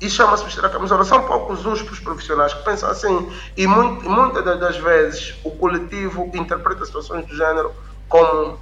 [0.00, 1.04] Isso chama-se vestir a camisola.
[1.04, 3.30] São poucos os profissionais que pensam assim.
[3.56, 7.72] E muito, muitas das vezes o coletivo interpreta situações do género
[8.08, 8.58] como,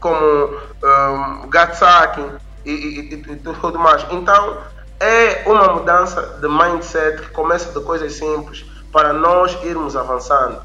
[0.00, 0.46] como
[0.82, 2.28] um, gatsacking
[2.64, 4.04] e, e, e, e tudo mais.
[4.10, 4.58] Então,
[5.02, 10.62] é uma mudança de mindset que começa de coisas simples para nós irmos avançando.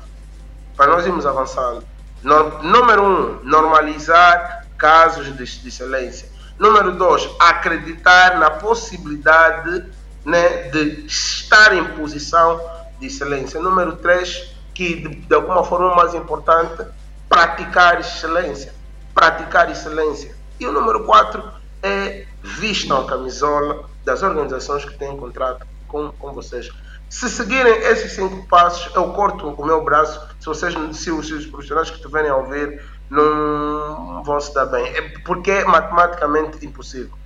[0.76, 1.84] Para nós irmos avançando.
[2.21, 6.30] Número um, normalizar casos de, de excelência.
[6.60, 9.84] Número dois, acreditar na possibilidade
[10.23, 12.62] né, de estar em posição
[13.00, 13.60] de excelência.
[13.60, 16.86] Número três, que de, de alguma forma mais importante,
[17.28, 18.71] praticar excelência.
[19.15, 20.36] Praticar excelência.
[20.60, 21.43] E o número quatro
[21.82, 26.72] é vistam a camisola das organizações que têm contrato com, com vocês.
[27.10, 30.26] Se seguirem esses cinco passos, eu corto o meu braço.
[30.39, 34.65] Se vocês, se os, se os profissionais que estiverem a ouvir não vão se dar
[34.67, 37.17] bem, é porque é matematicamente impossível.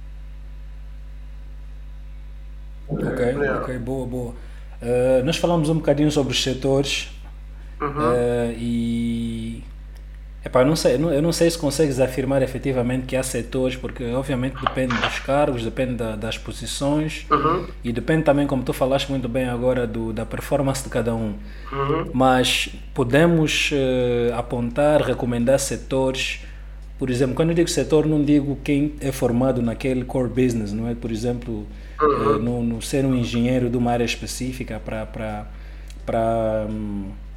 [2.90, 4.32] Ok, ok, boa, boa.
[4.82, 7.12] Uh, nós falamos um bocadinho sobre os setores
[7.80, 7.90] uhum.
[7.90, 9.31] uh, e
[10.44, 14.04] Epá, eu, não sei, eu não sei se consegues afirmar efetivamente que há setores, porque
[14.06, 17.68] obviamente depende dos cargos, depende da, das posições uhum.
[17.84, 21.36] e depende também, como tu falaste muito bem agora, do, da performance de cada um.
[21.72, 22.10] Uhum.
[22.12, 26.40] Mas podemos uh, apontar, recomendar setores.
[26.98, 30.88] Por exemplo, quando eu digo setor, não digo quem é formado naquele core business, não
[30.88, 30.96] é?
[30.96, 31.68] Por exemplo,
[32.02, 32.08] uhum.
[32.08, 35.46] uh, no, no, ser um engenheiro de uma área específica para.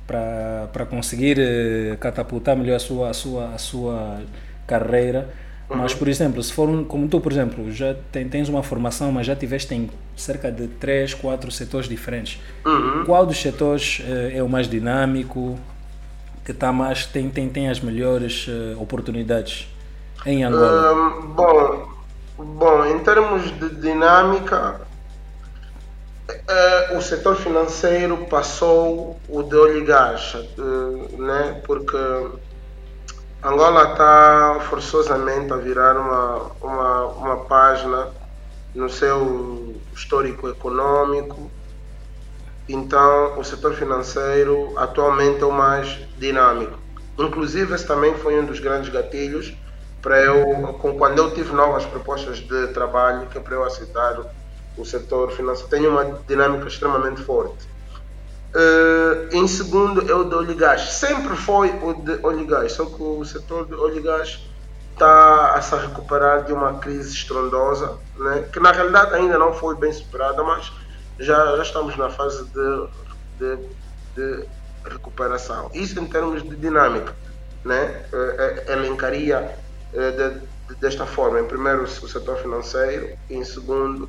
[0.04, 4.20] Um, para conseguir eh, catapultar melhor a sua, a sua, a sua
[4.66, 5.30] carreira.
[5.68, 5.78] Uhum.
[5.78, 9.10] Mas, por exemplo, se for um, como tu, por exemplo, já tem, tens uma formação,
[9.10, 12.40] mas já tiveste em cerca de 3, 4 setores diferentes.
[12.66, 13.04] Uhum.
[13.06, 15.58] Qual dos setores uh, é o mais dinâmico,
[16.44, 19.66] que tá mais, tem, tem, tem as melhores uh, oportunidades
[20.26, 20.92] em Angola?
[20.92, 21.88] Um, bom,
[22.36, 24.82] bom, em termos de dinâmica,
[26.26, 31.60] Uh, o setor financeiro passou o de gás, uh, né?
[31.66, 31.98] porque
[33.42, 38.08] Angola está forçosamente a virar uma, uma, uma página
[38.74, 41.50] no seu histórico econômico.
[42.66, 46.78] Então, o setor financeiro atualmente é o mais dinâmico.
[47.18, 49.54] Inclusive, esse também foi um dos grandes gatilhos
[50.00, 54.18] para eu, quando eu tive novas propostas de trabalho, que é para eu aceitar
[54.76, 57.74] o setor financeiro tem uma dinâmica extremamente forte.
[58.54, 60.92] Uh, em segundo é o de óleo e gás.
[60.94, 64.40] Sempre foi o de óleo e gás, só que o setor de óleo e gás
[64.92, 68.48] está a se recuperar de uma crise estrondosa, né?
[68.52, 70.72] que na realidade ainda não foi bem superada, mas
[71.18, 72.88] já, já estamos na fase de,
[73.38, 73.58] de,
[74.14, 74.44] de
[74.84, 75.70] recuperação.
[75.74, 77.14] Isso em termos de dinâmica.
[77.64, 78.04] Né?
[78.12, 79.56] Uh, elencaria
[79.92, 84.08] uh, de, de, desta forma: em primeiro, o setor financeiro, em segundo,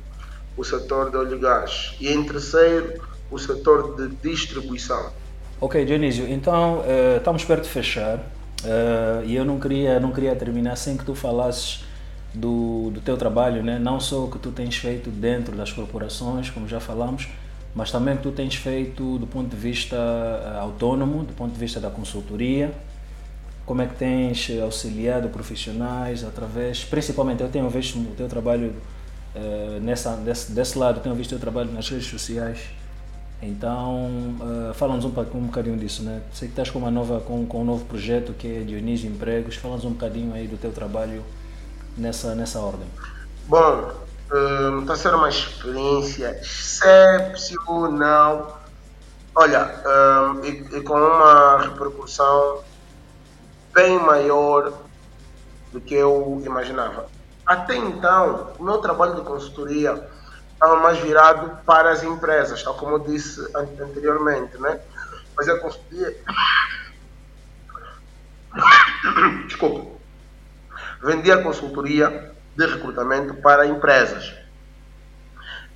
[0.56, 5.10] o setor de óleo e gás e em terceiro o setor de distribuição.
[5.60, 10.34] Ok, Dionísio, então uh, estamos perto de fechar uh, e eu não queria, não queria
[10.36, 11.84] terminar sem que tu falasses
[12.32, 13.78] do, do teu trabalho, né?
[13.78, 17.28] não só o que tu tens feito dentro das corporações, como já falamos,
[17.74, 21.52] mas também o que tu tens feito do ponto de vista uh, autônomo, do ponto
[21.52, 22.72] de vista da consultoria,
[23.64, 28.74] como é que tens auxiliado profissionais através, principalmente eu tenho visto o teu trabalho
[29.36, 32.60] Uh, nessa, desse, desse lado, tenho visto o trabalho nas redes sociais.
[33.42, 36.22] Então, uh, fala-nos um, um bocadinho disso, né?
[36.32, 39.56] Sei que estás com, uma nova, com, com um novo projeto que é Dionísio Empregos.
[39.56, 41.22] Fala-nos um bocadinho aí do teu trabalho
[41.98, 42.86] nessa, nessa ordem.
[43.46, 43.90] Bom,
[44.80, 48.62] está a ser uma experiência excepcional.
[49.34, 52.60] Olha, uh, e, e com uma repercussão
[53.74, 54.72] bem maior
[55.74, 57.06] do que eu imaginava.
[57.46, 60.08] Até então, o meu trabalho de consultoria
[60.52, 64.80] estava mais virado para as empresas, tal como eu disse anteriormente, né?
[65.36, 66.16] Mas a consultoria
[69.46, 69.96] Desculpa.
[71.02, 74.34] Vendia consultoria de recrutamento para empresas.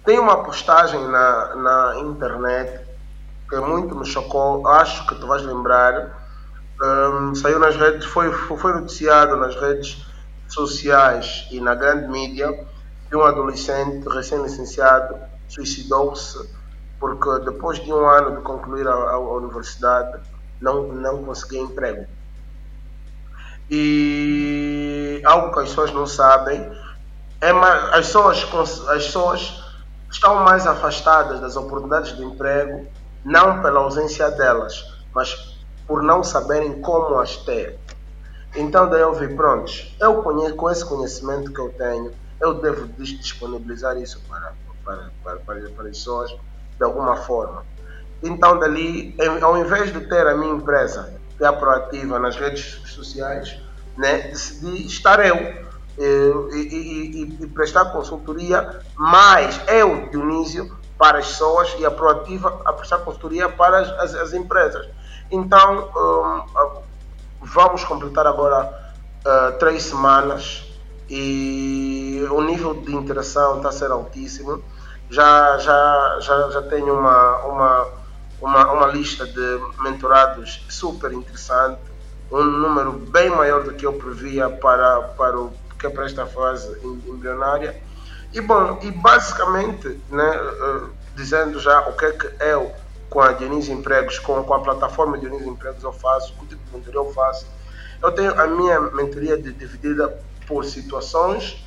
[0.05, 2.81] Tem uma postagem na, na internet
[3.49, 6.18] que muito me chocou, acho que tu vais lembrar.
[6.83, 10.09] Um, saiu nas redes, foi, foi noticiado nas redes
[10.55, 12.66] sociais e na grande mídia
[13.09, 15.16] de um adolescente recém-licenciado
[15.48, 16.48] suicidou-se
[16.98, 20.20] porque depois de um ano de concluir a, a, universidade
[20.61, 22.07] não, não conseguia emprego.
[23.70, 26.70] E algo que as pessoas não sabem
[27.40, 28.07] é mais, as
[28.44, 29.64] pessoas, as pessoas
[30.11, 32.86] estão mais afastadas das oportunidades de emprego
[33.24, 34.84] não pela ausência delas,
[35.14, 37.78] mas por não saberem como as ter.
[38.55, 42.88] Então daí eu vi, pronto, eu conheço, com esse conhecimento que eu tenho, eu devo
[42.88, 44.53] disponibilizar isso para,
[44.84, 47.64] para, para, para, para as pessoas de alguma forma.
[48.22, 53.59] Então dali, ao invés de ter a minha empresa que é proativa nas redes sociais,
[53.96, 61.18] né, decidi estar eu eh, e, e, e, e prestar consultoria, mais eu, Dionísio, para
[61.18, 64.86] as pessoas e a proativa a prestar consultoria para as, as, as empresas.
[65.30, 66.89] Então, um,
[67.41, 68.93] vamos completar agora
[69.24, 70.64] uh, três semanas
[71.09, 74.62] e o nível de interação está a ser altíssimo.
[75.09, 77.88] Já, já, já, já tenho uma, uma,
[78.41, 81.80] uma, uma lista de mentorados super interessante,
[82.30, 86.26] um número bem maior do que eu previa para, para, o, que é para esta
[86.26, 87.82] fase embrionária
[88.32, 92.72] e bom, e basicamente, né, uh, dizendo já o que é que eu,
[93.11, 96.72] com a Dionísio Empregos, com, com a plataforma Dionísio Empregos eu faço, o tipo de
[96.72, 97.46] mentoria eu faço,
[98.00, 101.62] eu tenho a minha mentoria dividida por situações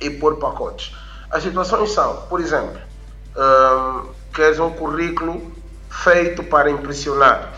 [0.00, 0.94] e por pacotes.
[1.30, 2.78] As situações são, por exemplo,
[3.36, 5.52] um, queres um currículo
[5.90, 7.52] feito para impressionar.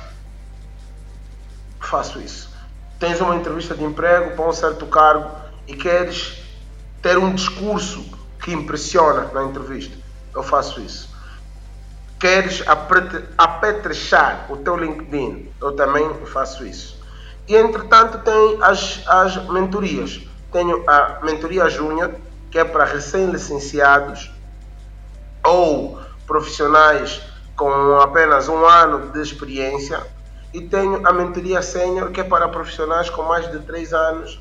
[1.81, 2.51] Faço isso.
[2.99, 5.31] Tens uma entrevista de emprego para um certo cargo
[5.67, 6.43] e queres
[7.03, 8.05] ter um discurso
[8.43, 9.97] que impressiona na entrevista.
[10.35, 11.14] Eu faço isso.
[12.25, 12.65] Queres
[13.37, 15.53] apetrechar o teu LinkedIn?
[15.61, 16.99] Eu também faço isso.
[17.47, 20.23] E entretanto tem as, as mentorias.
[20.51, 22.15] Tenho a mentoria júnior,
[22.51, 24.33] que é para recém-licenciados
[25.45, 27.21] ou profissionais
[27.57, 30.01] com apenas um ano de experiência.
[30.55, 34.41] E tenho a mentoria sênior, que é para profissionais com mais de três anos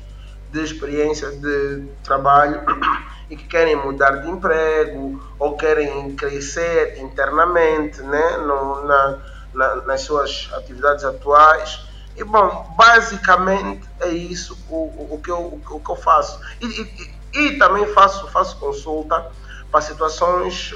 [0.54, 2.62] de experiência de trabalho
[3.28, 9.18] e que querem mudar de emprego ou querem crescer internamente né, no, na,
[9.52, 11.80] na, nas suas atividades atuais.
[12.16, 16.40] E bom, basicamente é isso o, o, que, eu, o, que eu faço.
[16.60, 19.26] E, e, e, também faço, faço consulta
[19.72, 20.72] para situações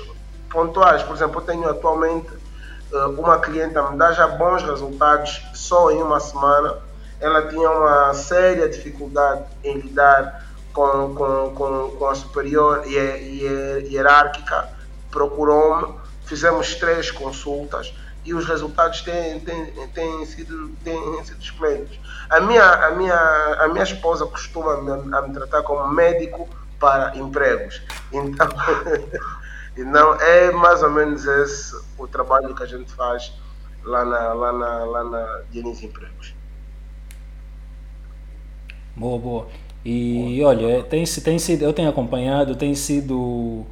[0.51, 1.05] pontuais.
[1.05, 2.27] Por exemplo, eu tenho atualmente
[2.93, 6.88] eh, uma cliente a me dar já bons resultados só em uma semana
[7.21, 14.69] ela tinha uma séria dificuldade em lidar com, com, com, com a superior hierárquica,
[15.11, 15.95] procurou-me,
[16.25, 17.93] fizemos três consultas
[18.25, 21.39] e os resultados têm, têm, têm, sido, têm sido.
[22.29, 23.17] A minha, a, minha,
[23.61, 26.49] a minha esposa costuma me, a me tratar como médico
[26.79, 27.83] para empregos.
[28.13, 28.49] Então,
[29.77, 33.33] então, é mais ou menos esse o trabalho que a gente faz
[33.83, 36.38] lá na, lá na, lá na Dionísio Empregos.
[38.99, 39.47] Boa, boa.
[39.85, 40.51] E boa.
[40.51, 43.65] olha, tem, tem sido, eu tenho acompanhado, tem sido.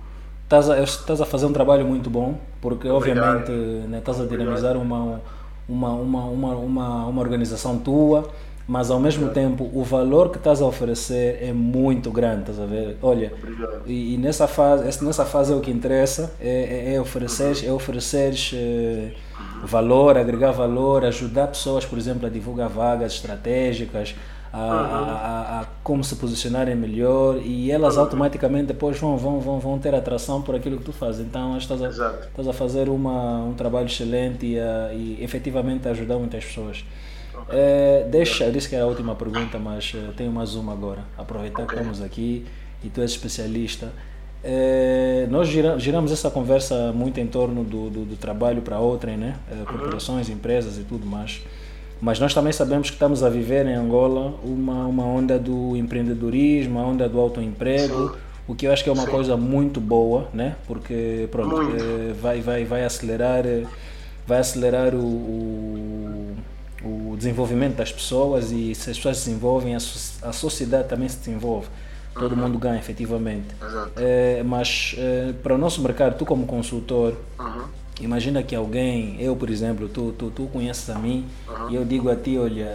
[0.45, 3.41] Estás a, estás a fazer um trabalho muito bom, porque Obrigado.
[3.41, 3.51] obviamente
[3.89, 5.21] né, estás a dinamizar uma,
[5.69, 8.31] uma, uma, uma, uma, uma organização tua,
[8.69, 9.57] mas ao mesmo Obrigado.
[9.57, 12.97] tempo o valor que estás a oferecer é muito grande, estás a ver?
[13.03, 13.33] Olha,
[13.87, 17.73] e, e, nessa fase, nessa fase é o que interessa, é, é, é ofereceres, é
[17.73, 19.11] ofereceres é,
[19.65, 24.15] valor, agregar valor, ajudar pessoas, por exemplo, a divulgar vagas estratégicas,
[24.53, 29.79] a, a, a, como se posicionarem melhor e elas automaticamente depois vão, vão, vão, vão
[29.79, 31.27] ter atração por aquilo que tu fazes.
[31.27, 36.19] Então estás a, estás a fazer uma, um trabalho excelente e, a, e efetivamente ajudar
[36.19, 36.85] muitas pessoas.
[37.43, 37.59] Okay.
[37.59, 41.05] É, deixa, eu disse que era a última pergunta, mas uh, tenho mais uma agora.
[41.19, 41.77] Aproveitar okay.
[41.77, 42.47] que estamos aqui
[42.83, 43.93] e tu és especialista.
[44.43, 49.17] É, nós gira, giramos essa conversa muito em torno do, do, do trabalho para outrem,
[49.17, 49.37] né?
[49.51, 51.43] É, corporações, empresas e tudo mais.
[52.01, 56.79] Mas nós também sabemos que estamos a viver em Angola uma, uma onda do empreendedorismo,
[56.79, 58.19] uma onda do autoemprego, Sim.
[58.47, 59.11] o que eu acho que é uma Sim.
[59.11, 60.57] coisa muito boa, né?
[60.67, 63.65] Porque pronto, é, vai, vai, vai acelerar, eh,
[64.27, 66.37] vai acelerar o, o,
[66.85, 71.19] o, desenvolvimento das pessoas e se as pessoas se desenvolvem, a, a sociedade também se
[71.19, 71.69] desenvolve.
[72.13, 72.43] Todo uhum.
[72.43, 73.49] mundo ganha, efetivamente.
[73.97, 79.35] É, mas é, para o nosso mercado, tu como consultor, uhum imagina que alguém, eu
[79.37, 81.71] por exemplo, tu, tu, tu conheces a mim uhum.
[81.71, 82.69] e eu digo a ti, olha,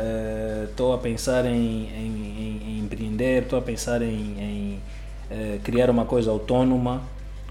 [0.70, 4.82] estou uh, a pensar em, em, em empreender, estou a pensar em, em
[5.30, 7.02] uh, criar uma coisa autônoma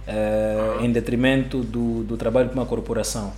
[0.06, 3.32] uh, em detrimento do, do trabalho de uma corporação.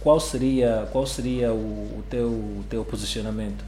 [0.00, 3.64] qual seria, qual seria o, o, teu, o teu posicionamento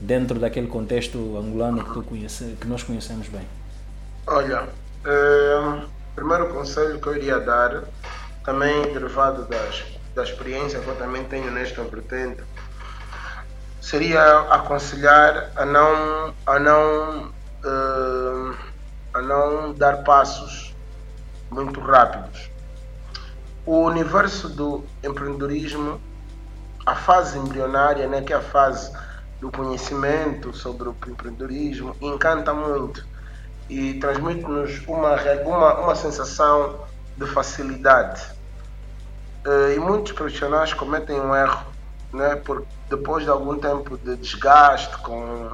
[0.00, 3.46] dentro daquele contexto angolano que, tu conhece, que nós conhecemos bem?
[4.26, 4.68] Olha,
[5.04, 7.82] o primeiro conselho que eu iria dar
[8.44, 9.84] também derivado das,
[10.14, 12.42] da experiência que eu também tenho nesta vertente,
[13.80, 17.28] seria aconselhar a não, a não,
[17.64, 18.56] uh,
[19.14, 20.74] a não dar passos
[21.50, 22.50] muito rápidos.
[23.66, 26.00] O universo do empreendedorismo,
[26.86, 28.92] a fase embrionária, né, que é a fase
[29.40, 33.04] do conhecimento sobre o empreendedorismo, encanta muito
[33.68, 36.80] e transmite-nos uma, uma, uma sensação
[37.20, 38.22] de facilidade.
[39.46, 41.66] Uh, e muitos profissionais cometem um erro,
[42.12, 45.50] né, por, depois de algum tempo de desgaste com,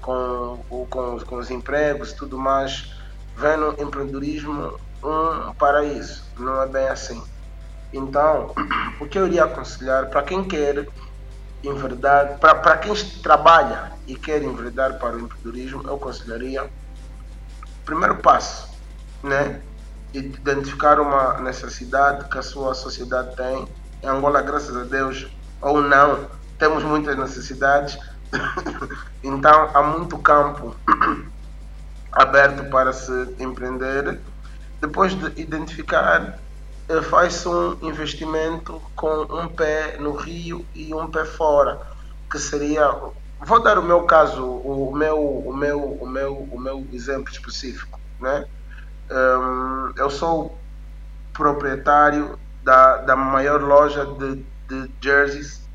[0.00, 2.94] com, com, com os empregos e tudo mais,
[3.36, 6.22] vê no empreendedorismo um paraíso.
[6.38, 7.22] Não é bem assim.
[7.92, 8.54] Então,
[9.00, 10.86] o que eu iria aconselhar para quem quer
[11.64, 16.70] enverdar, para quem trabalha e quer enverdar para o empreendedorismo, eu aconselharia
[17.84, 18.70] primeiro passo,
[19.22, 19.60] né?
[20.18, 23.68] Identificar uma necessidade que a sua sociedade tem.
[24.02, 25.26] Em Angola, graças a Deus,
[25.60, 26.26] ou não,
[26.58, 27.98] temos muitas necessidades,
[29.22, 30.74] então há muito campo
[32.12, 34.18] aberto para se empreender.
[34.80, 36.38] Depois de identificar,
[36.88, 41.80] eh, faz-se um investimento com um pé no rio e um pé fora,
[42.30, 42.90] que seria
[43.40, 48.00] vou dar o meu caso, o meu, o meu, o meu, o meu exemplo específico,
[48.20, 48.46] né?
[49.10, 50.58] Um, eu sou
[51.32, 55.66] proprietário da, da maior loja de, de jerseys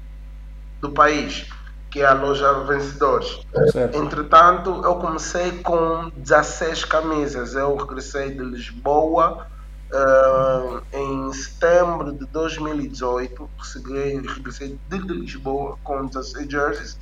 [0.80, 1.48] do país,
[1.90, 3.40] que é a loja Vencedores.
[3.72, 3.98] Certo.
[3.98, 7.54] Entretanto, eu comecei com 16 camisas.
[7.54, 9.48] Eu regressei de Lisboa
[9.92, 13.50] uh, em setembro de 2018.
[14.36, 17.00] Regressei de Lisboa com 16 jerseys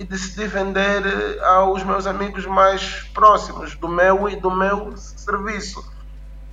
[0.00, 5.84] e decidi vender eh, aos meus amigos mais próximos do meu e do meu serviço.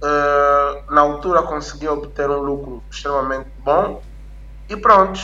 [0.01, 4.01] Uh, na altura consegui obter um lucro extremamente bom
[4.69, 5.19] e pronto.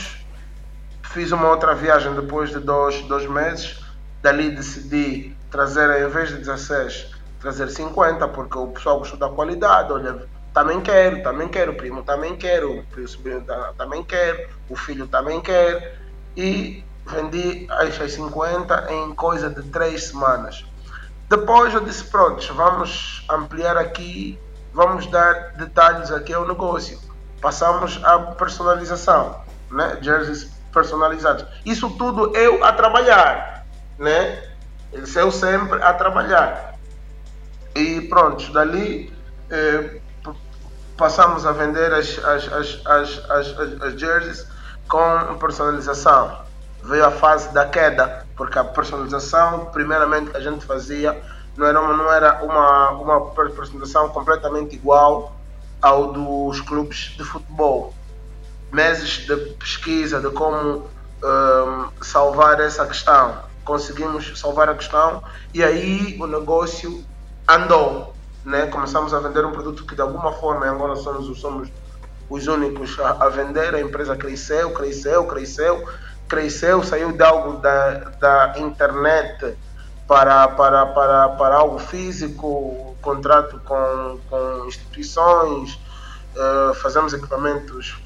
[1.03, 3.79] Fiz uma outra viagem depois de dois, dois meses.
[4.21, 9.91] Dali decidi trazer, em vez de 16, trazer 50, porque o pessoal gostou da qualidade.
[9.91, 13.45] Olha, também quero, também quero, o primo também quero, o sobrinho
[13.77, 15.99] também quer, o filho também quer.
[16.35, 20.65] E vendi as 50 em coisa de três semanas.
[21.29, 24.39] Depois eu disse, pronto, vamos ampliar aqui,
[24.73, 26.99] vamos dar detalhes aqui ao negócio.
[27.41, 29.97] Passamos à personalização, né?
[30.01, 31.45] Jerseys personalizados.
[31.65, 33.65] Isso tudo eu a trabalhar,
[33.97, 34.43] né?
[34.93, 36.75] Isso eu sempre a trabalhar.
[37.75, 39.13] E pronto, dali
[39.49, 40.01] eh,
[40.97, 44.47] passamos a vender as, as, as, as, as, as jerseys
[44.87, 46.43] com personalização
[46.83, 51.21] veio a fase da queda, porque a personalização, primeiramente, a gente fazia
[51.55, 55.35] não era uma, não era uma, uma completamente igual
[55.81, 57.93] ao dos clubes de futebol.
[58.71, 60.87] Meses de pesquisa de como
[61.23, 63.37] um, salvar essa questão.
[63.63, 65.23] Conseguimos salvar a questão
[65.53, 67.03] e aí o negócio
[67.47, 68.13] andou.
[68.43, 68.65] Né?
[68.67, 71.69] Começamos a vender um produto que de alguma forma agora somos, somos
[72.29, 73.75] os únicos a, a vender.
[73.75, 75.87] A empresa cresceu, cresceu, cresceu
[76.33, 79.55] cresceu, saiu de algo da, da internet
[80.07, 85.79] para, para, para, para algo físico, contrato com, com instituições,
[86.35, 87.97] uh, fazemos equipamentos.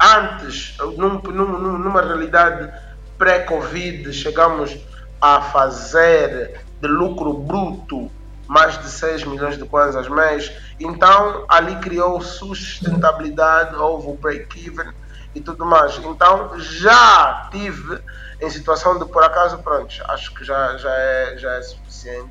[0.00, 2.72] Antes, num, num, numa realidade
[3.18, 4.78] pré-Covid, chegamos
[5.20, 8.10] a fazer de lucro bruto
[8.46, 10.50] mais de 6 milhões de kwanzas mês.
[10.80, 14.90] Então, ali criou sustentabilidade, houve o break-even
[15.34, 15.96] e tudo mais.
[15.98, 18.00] Então já tive
[18.40, 22.30] em situação de por acaso, pronto, acho que já, já, é, já é suficiente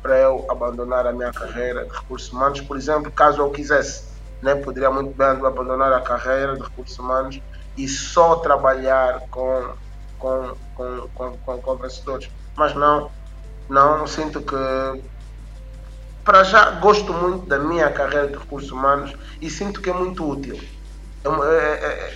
[0.00, 2.60] para eu abandonar a minha carreira de recursos humanos.
[2.60, 4.04] Por exemplo, caso eu quisesse,
[4.40, 7.40] né, poderia muito bem abandonar a carreira de recursos humanos
[7.76, 9.74] e só trabalhar com,
[10.18, 12.28] com, com, com, com, com vencedores.
[12.56, 13.10] Mas não,
[13.68, 14.56] não sinto que
[16.24, 20.28] para já gosto muito da minha carreira de recursos humanos e sinto que é muito
[20.28, 20.58] útil.
[21.24, 22.14] É, é, é,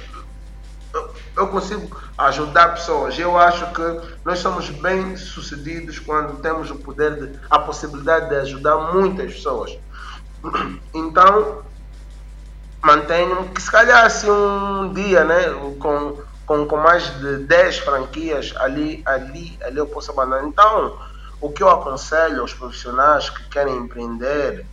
[1.37, 3.19] eu consigo ajudar pessoas.
[3.19, 8.37] Eu acho que nós somos bem sucedidos quando temos o poder, de, a possibilidade de
[8.37, 9.79] ajudar muitas pessoas.
[10.95, 11.63] Então,
[12.83, 15.43] mantenho-me, que se calhar assim um dia, né,
[15.79, 20.45] com, com, com mais de 10 franquias ali, ali, ali eu posso abandonar.
[20.45, 20.97] Então,
[21.41, 24.65] o que eu aconselho aos profissionais que querem empreender,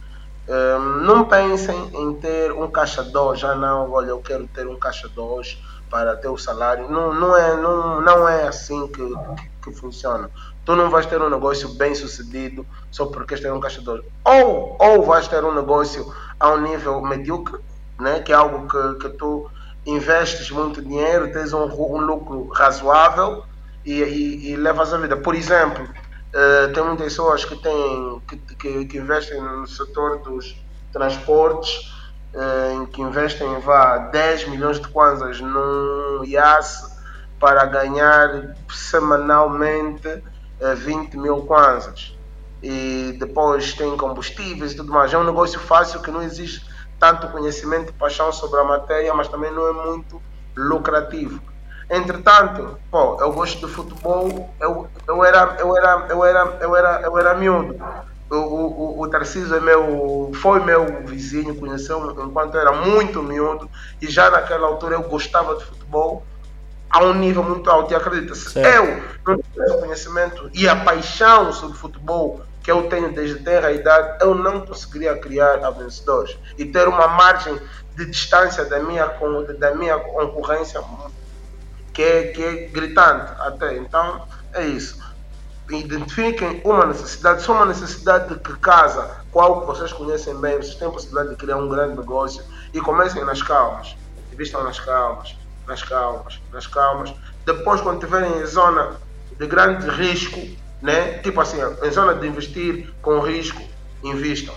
[0.48, 4.78] um, não pensem em ter um caixa 2, já não, olha, eu quero ter um
[4.78, 5.58] caixa 2
[5.94, 6.90] para ter o salário.
[6.90, 10.28] Não, não, é, não, não é assim que, que, que funciona.
[10.66, 14.04] Tu não vais ter um negócio bem sucedido só porque ter um caixa 2.
[14.26, 17.60] Ou, ou vais ter um negócio a um nível medíocre,
[18.00, 18.22] né?
[18.22, 19.48] que é algo que, que tu
[19.86, 23.44] investes muito dinheiro, tens um, um lucro razoável
[23.86, 25.16] e, e, e levas a vida.
[25.16, 30.60] Por exemplo, uh, tem muitas pessoas que, têm, que, que, que investem no setor dos
[30.92, 31.93] transportes,
[32.34, 36.98] uh, que investem vá, 10 milhões de kwanzas num IAS
[37.40, 40.24] para ganhar semanalmente uh,
[40.62, 42.18] eh, 20 mil kwanzas.
[42.62, 45.14] E depois tem combustíveis e tudo mais.
[45.14, 46.66] É um negócio fácil que não existe
[47.00, 50.22] tanto conhecimento e paixão sobre a matéria, mas também não é muito
[50.56, 51.42] lucrativo.
[51.90, 57.02] Entretanto, pô, eu gosto de futebol, eu, eu, era, eu, era, eu, era, eu, era,
[57.02, 57.78] eu era miúdo.
[58.36, 63.70] O, o, o Tarcísio é meu, foi meu vizinho, conheceu enquanto era muito miúdo
[64.02, 66.24] e já naquela altura eu gostava de futebol
[66.90, 67.92] a um nível muito alto.
[67.92, 73.14] E acredita, se eu não tivesse conhecimento e a paixão sobre futebol que eu tenho
[73.14, 77.60] desde ter a idade, eu não conseguiria criar a vencedores e ter uma margem
[77.96, 79.06] de distância da minha,
[79.60, 80.82] da minha concorrência
[81.94, 83.78] que é, que é gritante até.
[83.78, 84.98] Então, é isso.
[85.70, 90.90] Identifiquem uma necessidade, só uma necessidade que casa algo que vocês conhecem bem, vocês têm
[90.90, 92.44] possibilidade de criar um grande negócio
[92.74, 93.96] e comecem nas calmas.
[94.32, 95.36] Invistam nas calmas,
[95.68, 97.14] nas calmas, nas calmas.
[97.46, 98.96] Depois, quando estiverem em zona
[99.38, 100.40] de grande risco,
[100.82, 101.20] né?
[101.20, 103.62] Tipo assim, em zona de investir com risco,
[104.04, 104.54] invistam.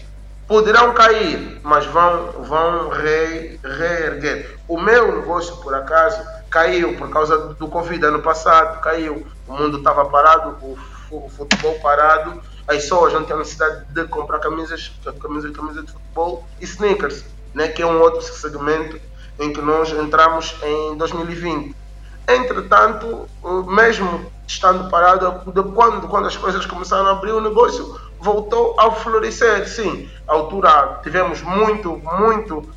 [0.47, 4.59] Poderão cair, mas vão, vão re, reerguer.
[4.69, 9.27] O meu negócio, por acaso, caiu por causa do Covid ano passado, caiu.
[9.47, 10.79] O mundo estava parado, o,
[11.11, 16.47] o, futebol parado, as pessoas não tinham necessidade de comprar camisas, camisas, camisas de futebol
[16.61, 17.69] e sneakers, né?
[17.69, 19.01] que é um outro segmento
[19.39, 21.77] em que nós entramos em 2020.
[22.29, 23.29] Entretanto,
[23.69, 29.69] mesmo estando parado, quando, quando as coisas começaram a abrir, o negócio voltou a florescer.
[29.69, 32.69] Sim, à altura tivemos muito, muito,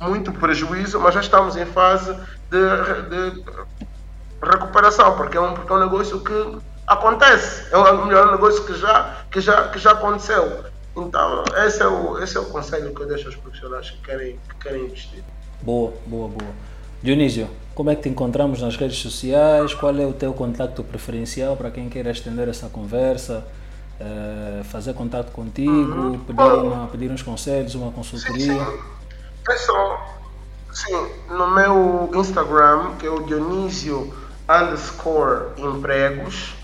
[0.00, 2.14] muito prejuízo, mas já estamos em fase
[2.50, 3.44] de, de
[4.42, 8.74] recuperação, porque é, um, porque é um negócio que acontece, é o melhor negócio que
[8.74, 10.64] já, que já, que já aconteceu.
[10.96, 14.38] Então, esse é, o, esse é o conselho que eu deixo aos profissionais que querem,
[14.48, 15.22] que querem investir.
[15.62, 16.50] Boa, boa, boa.
[17.02, 19.72] Dionísio, como é que te encontramos nas redes sociais?
[19.72, 23.46] Qual é o teu contato preferencial para quem queira estender essa conversa?
[24.00, 26.18] Uh, fazer contato contigo, uhum.
[26.20, 28.54] pedir, uma, pedir uns conselhos, uma consultoria?
[28.54, 28.78] Sim, sim.
[29.44, 30.18] Pessoal,
[30.72, 34.10] sim, no meu Instagram, que é o Dionísio
[34.50, 36.54] underscore empregos,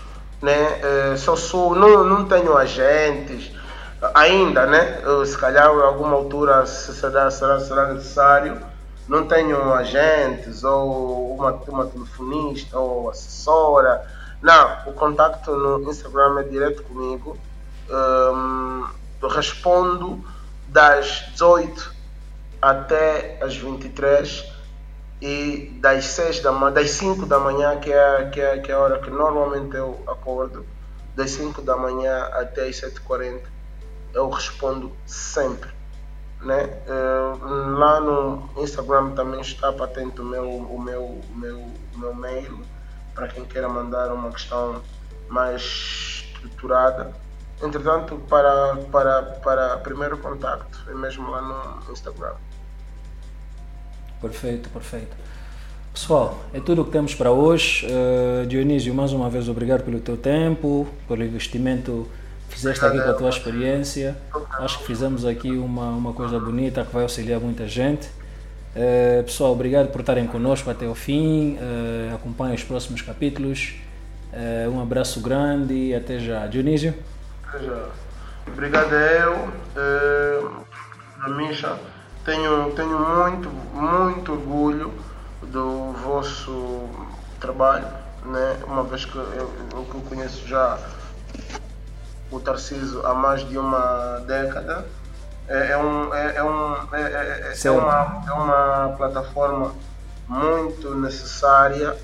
[0.41, 0.81] né?
[1.13, 3.51] Uh, sou, não, não tenho agentes
[4.13, 5.01] ainda, né?
[5.25, 8.61] Se calhar em alguma altura será, será, será necessário
[9.07, 14.05] não tenho agentes ou uma, uma telefonista ou assessora.
[14.41, 17.37] Não, o contato no Instagram é direto comigo.
[17.89, 18.85] Um,
[19.29, 20.23] respondo
[20.67, 21.95] das 18
[22.61, 24.45] até as 23
[25.21, 28.75] e das 6 da manhã, das 5 da manhã, que é, que, é, que é
[28.75, 30.65] a hora que normalmente eu acordo,
[31.15, 33.41] das 5 da manhã até as 7h40,
[34.13, 35.77] eu respondo sempre
[36.41, 36.65] né?
[36.87, 42.13] Uh, lá no Instagram também está patente o meu, o meu, o meu, o meu
[42.13, 42.61] mail
[43.13, 44.81] para quem queira mandar uma questão
[45.29, 47.11] mais estruturada.
[47.61, 52.35] Entretanto, para, para, para primeiro contacto, é mesmo lá no Instagram.
[54.21, 55.15] Perfeito, perfeito.
[55.93, 57.87] Pessoal, é tudo o que temos para hoje.
[57.87, 62.07] Uh, Dionísio, mais uma vez, obrigado pelo teu tempo, pelo investimento
[62.49, 64.17] fizeste aqui com a tua experiência.
[64.59, 68.07] Acho que fizemos aqui uma, uma coisa bonita que vai auxiliar muita gente.
[68.75, 71.55] Uh, pessoal, obrigado por estarem connosco até o fim.
[71.55, 73.75] Uh, acompanhem os próximos capítulos.
[74.33, 76.45] Uh, um abraço grande e até já.
[76.47, 76.93] Dionísio?
[77.47, 77.85] Até já.
[78.47, 79.33] Obrigado a eu.
[79.75, 80.67] Uh,
[81.35, 81.77] Misha,
[82.27, 84.93] tenho, tenho muito, muito orgulho
[85.43, 86.89] do vosso
[87.39, 87.87] trabalho,
[88.25, 88.59] né?
[88.67, 90.77] uma vez que eu, eu, eu conheço já
[92.29, 94.85] o Tarciso há mais de uma década.
[95.47, 99.73] É, é, um, é, é, um, é, é, é, é uma, é uma plataforma
[100.27, 101.95] muito necessária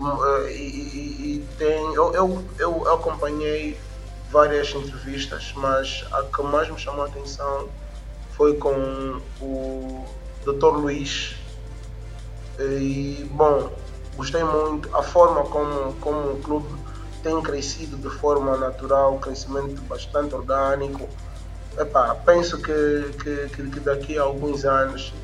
[0.00, 0.16] hum,
[0.46, 3.76] e, e, e tem, eu, eu, eu acompanhei
[4.30, 7.68] várias entrevistas, mas a que mais me chamou a atenção
[8.42, 10.04] foi com o
[10.44, 10.76] Dr.
[10.76, 11.36] Luiz.
[12.58, 13.70] E, bom,
[14.16, 16.66] gostei muito a forma como, como o clube
[17.22, 21.08] tem crescido de forma natural, crescimento bastante orgânico.
[21.78, 25.14] Epá, penso que, que, que daqui a alguns anos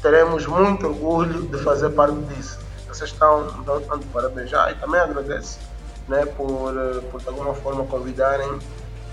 [0.00, 2.60] teremos muito orgulho de fazer parte disso.
[2.86, 5.58] Vocês estão dando parabéns já e também agradeço
[6.06, 6.72] né, por,
[7.10, 8.60] por de alguma forma convidarem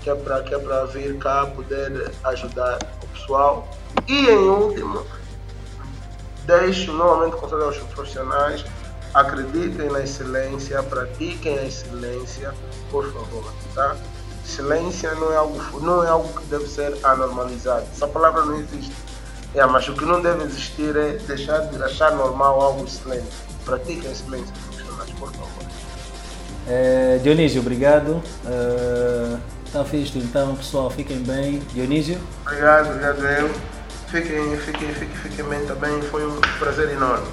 [0.02, 2.78] que é para que é para vir cá poder ajudar
[3.26, 3.68] pessoal.
[4.06, 5.04] E em último,
[6.46, 8.64] deixo novamente conselho aos profissionais
[9.12, 12.52] acreditem na excelência, pratiquem a excelência,
[12.90, 13.96] por favor, tá?
[14.44, 17.86] Excelência não é algo não é algo que deve ser anormalizado.
[17.90, 18.94] Essa palavra não existe.
[19.54, 23.26] É, mas o que não deve existir é deixar de achar normal algo excelente.
[23.64, 25.64] Pratiquem a excelência, profissionais, por favor.
[26.68, 28.22] É, Dionísio, obrigado.
[29.76, 31.58] Está uh, fixe, então, pessoal, fiquem bem.
[31.74, 32.18] Dionísio?
[32.46, 33.50] Obrigado, obrigado eu.
[34.08, 36.00] Fiquem, fiquem, fiquem, fiquem bem também.
[36.00, 37.26] Foi um prazer enorme.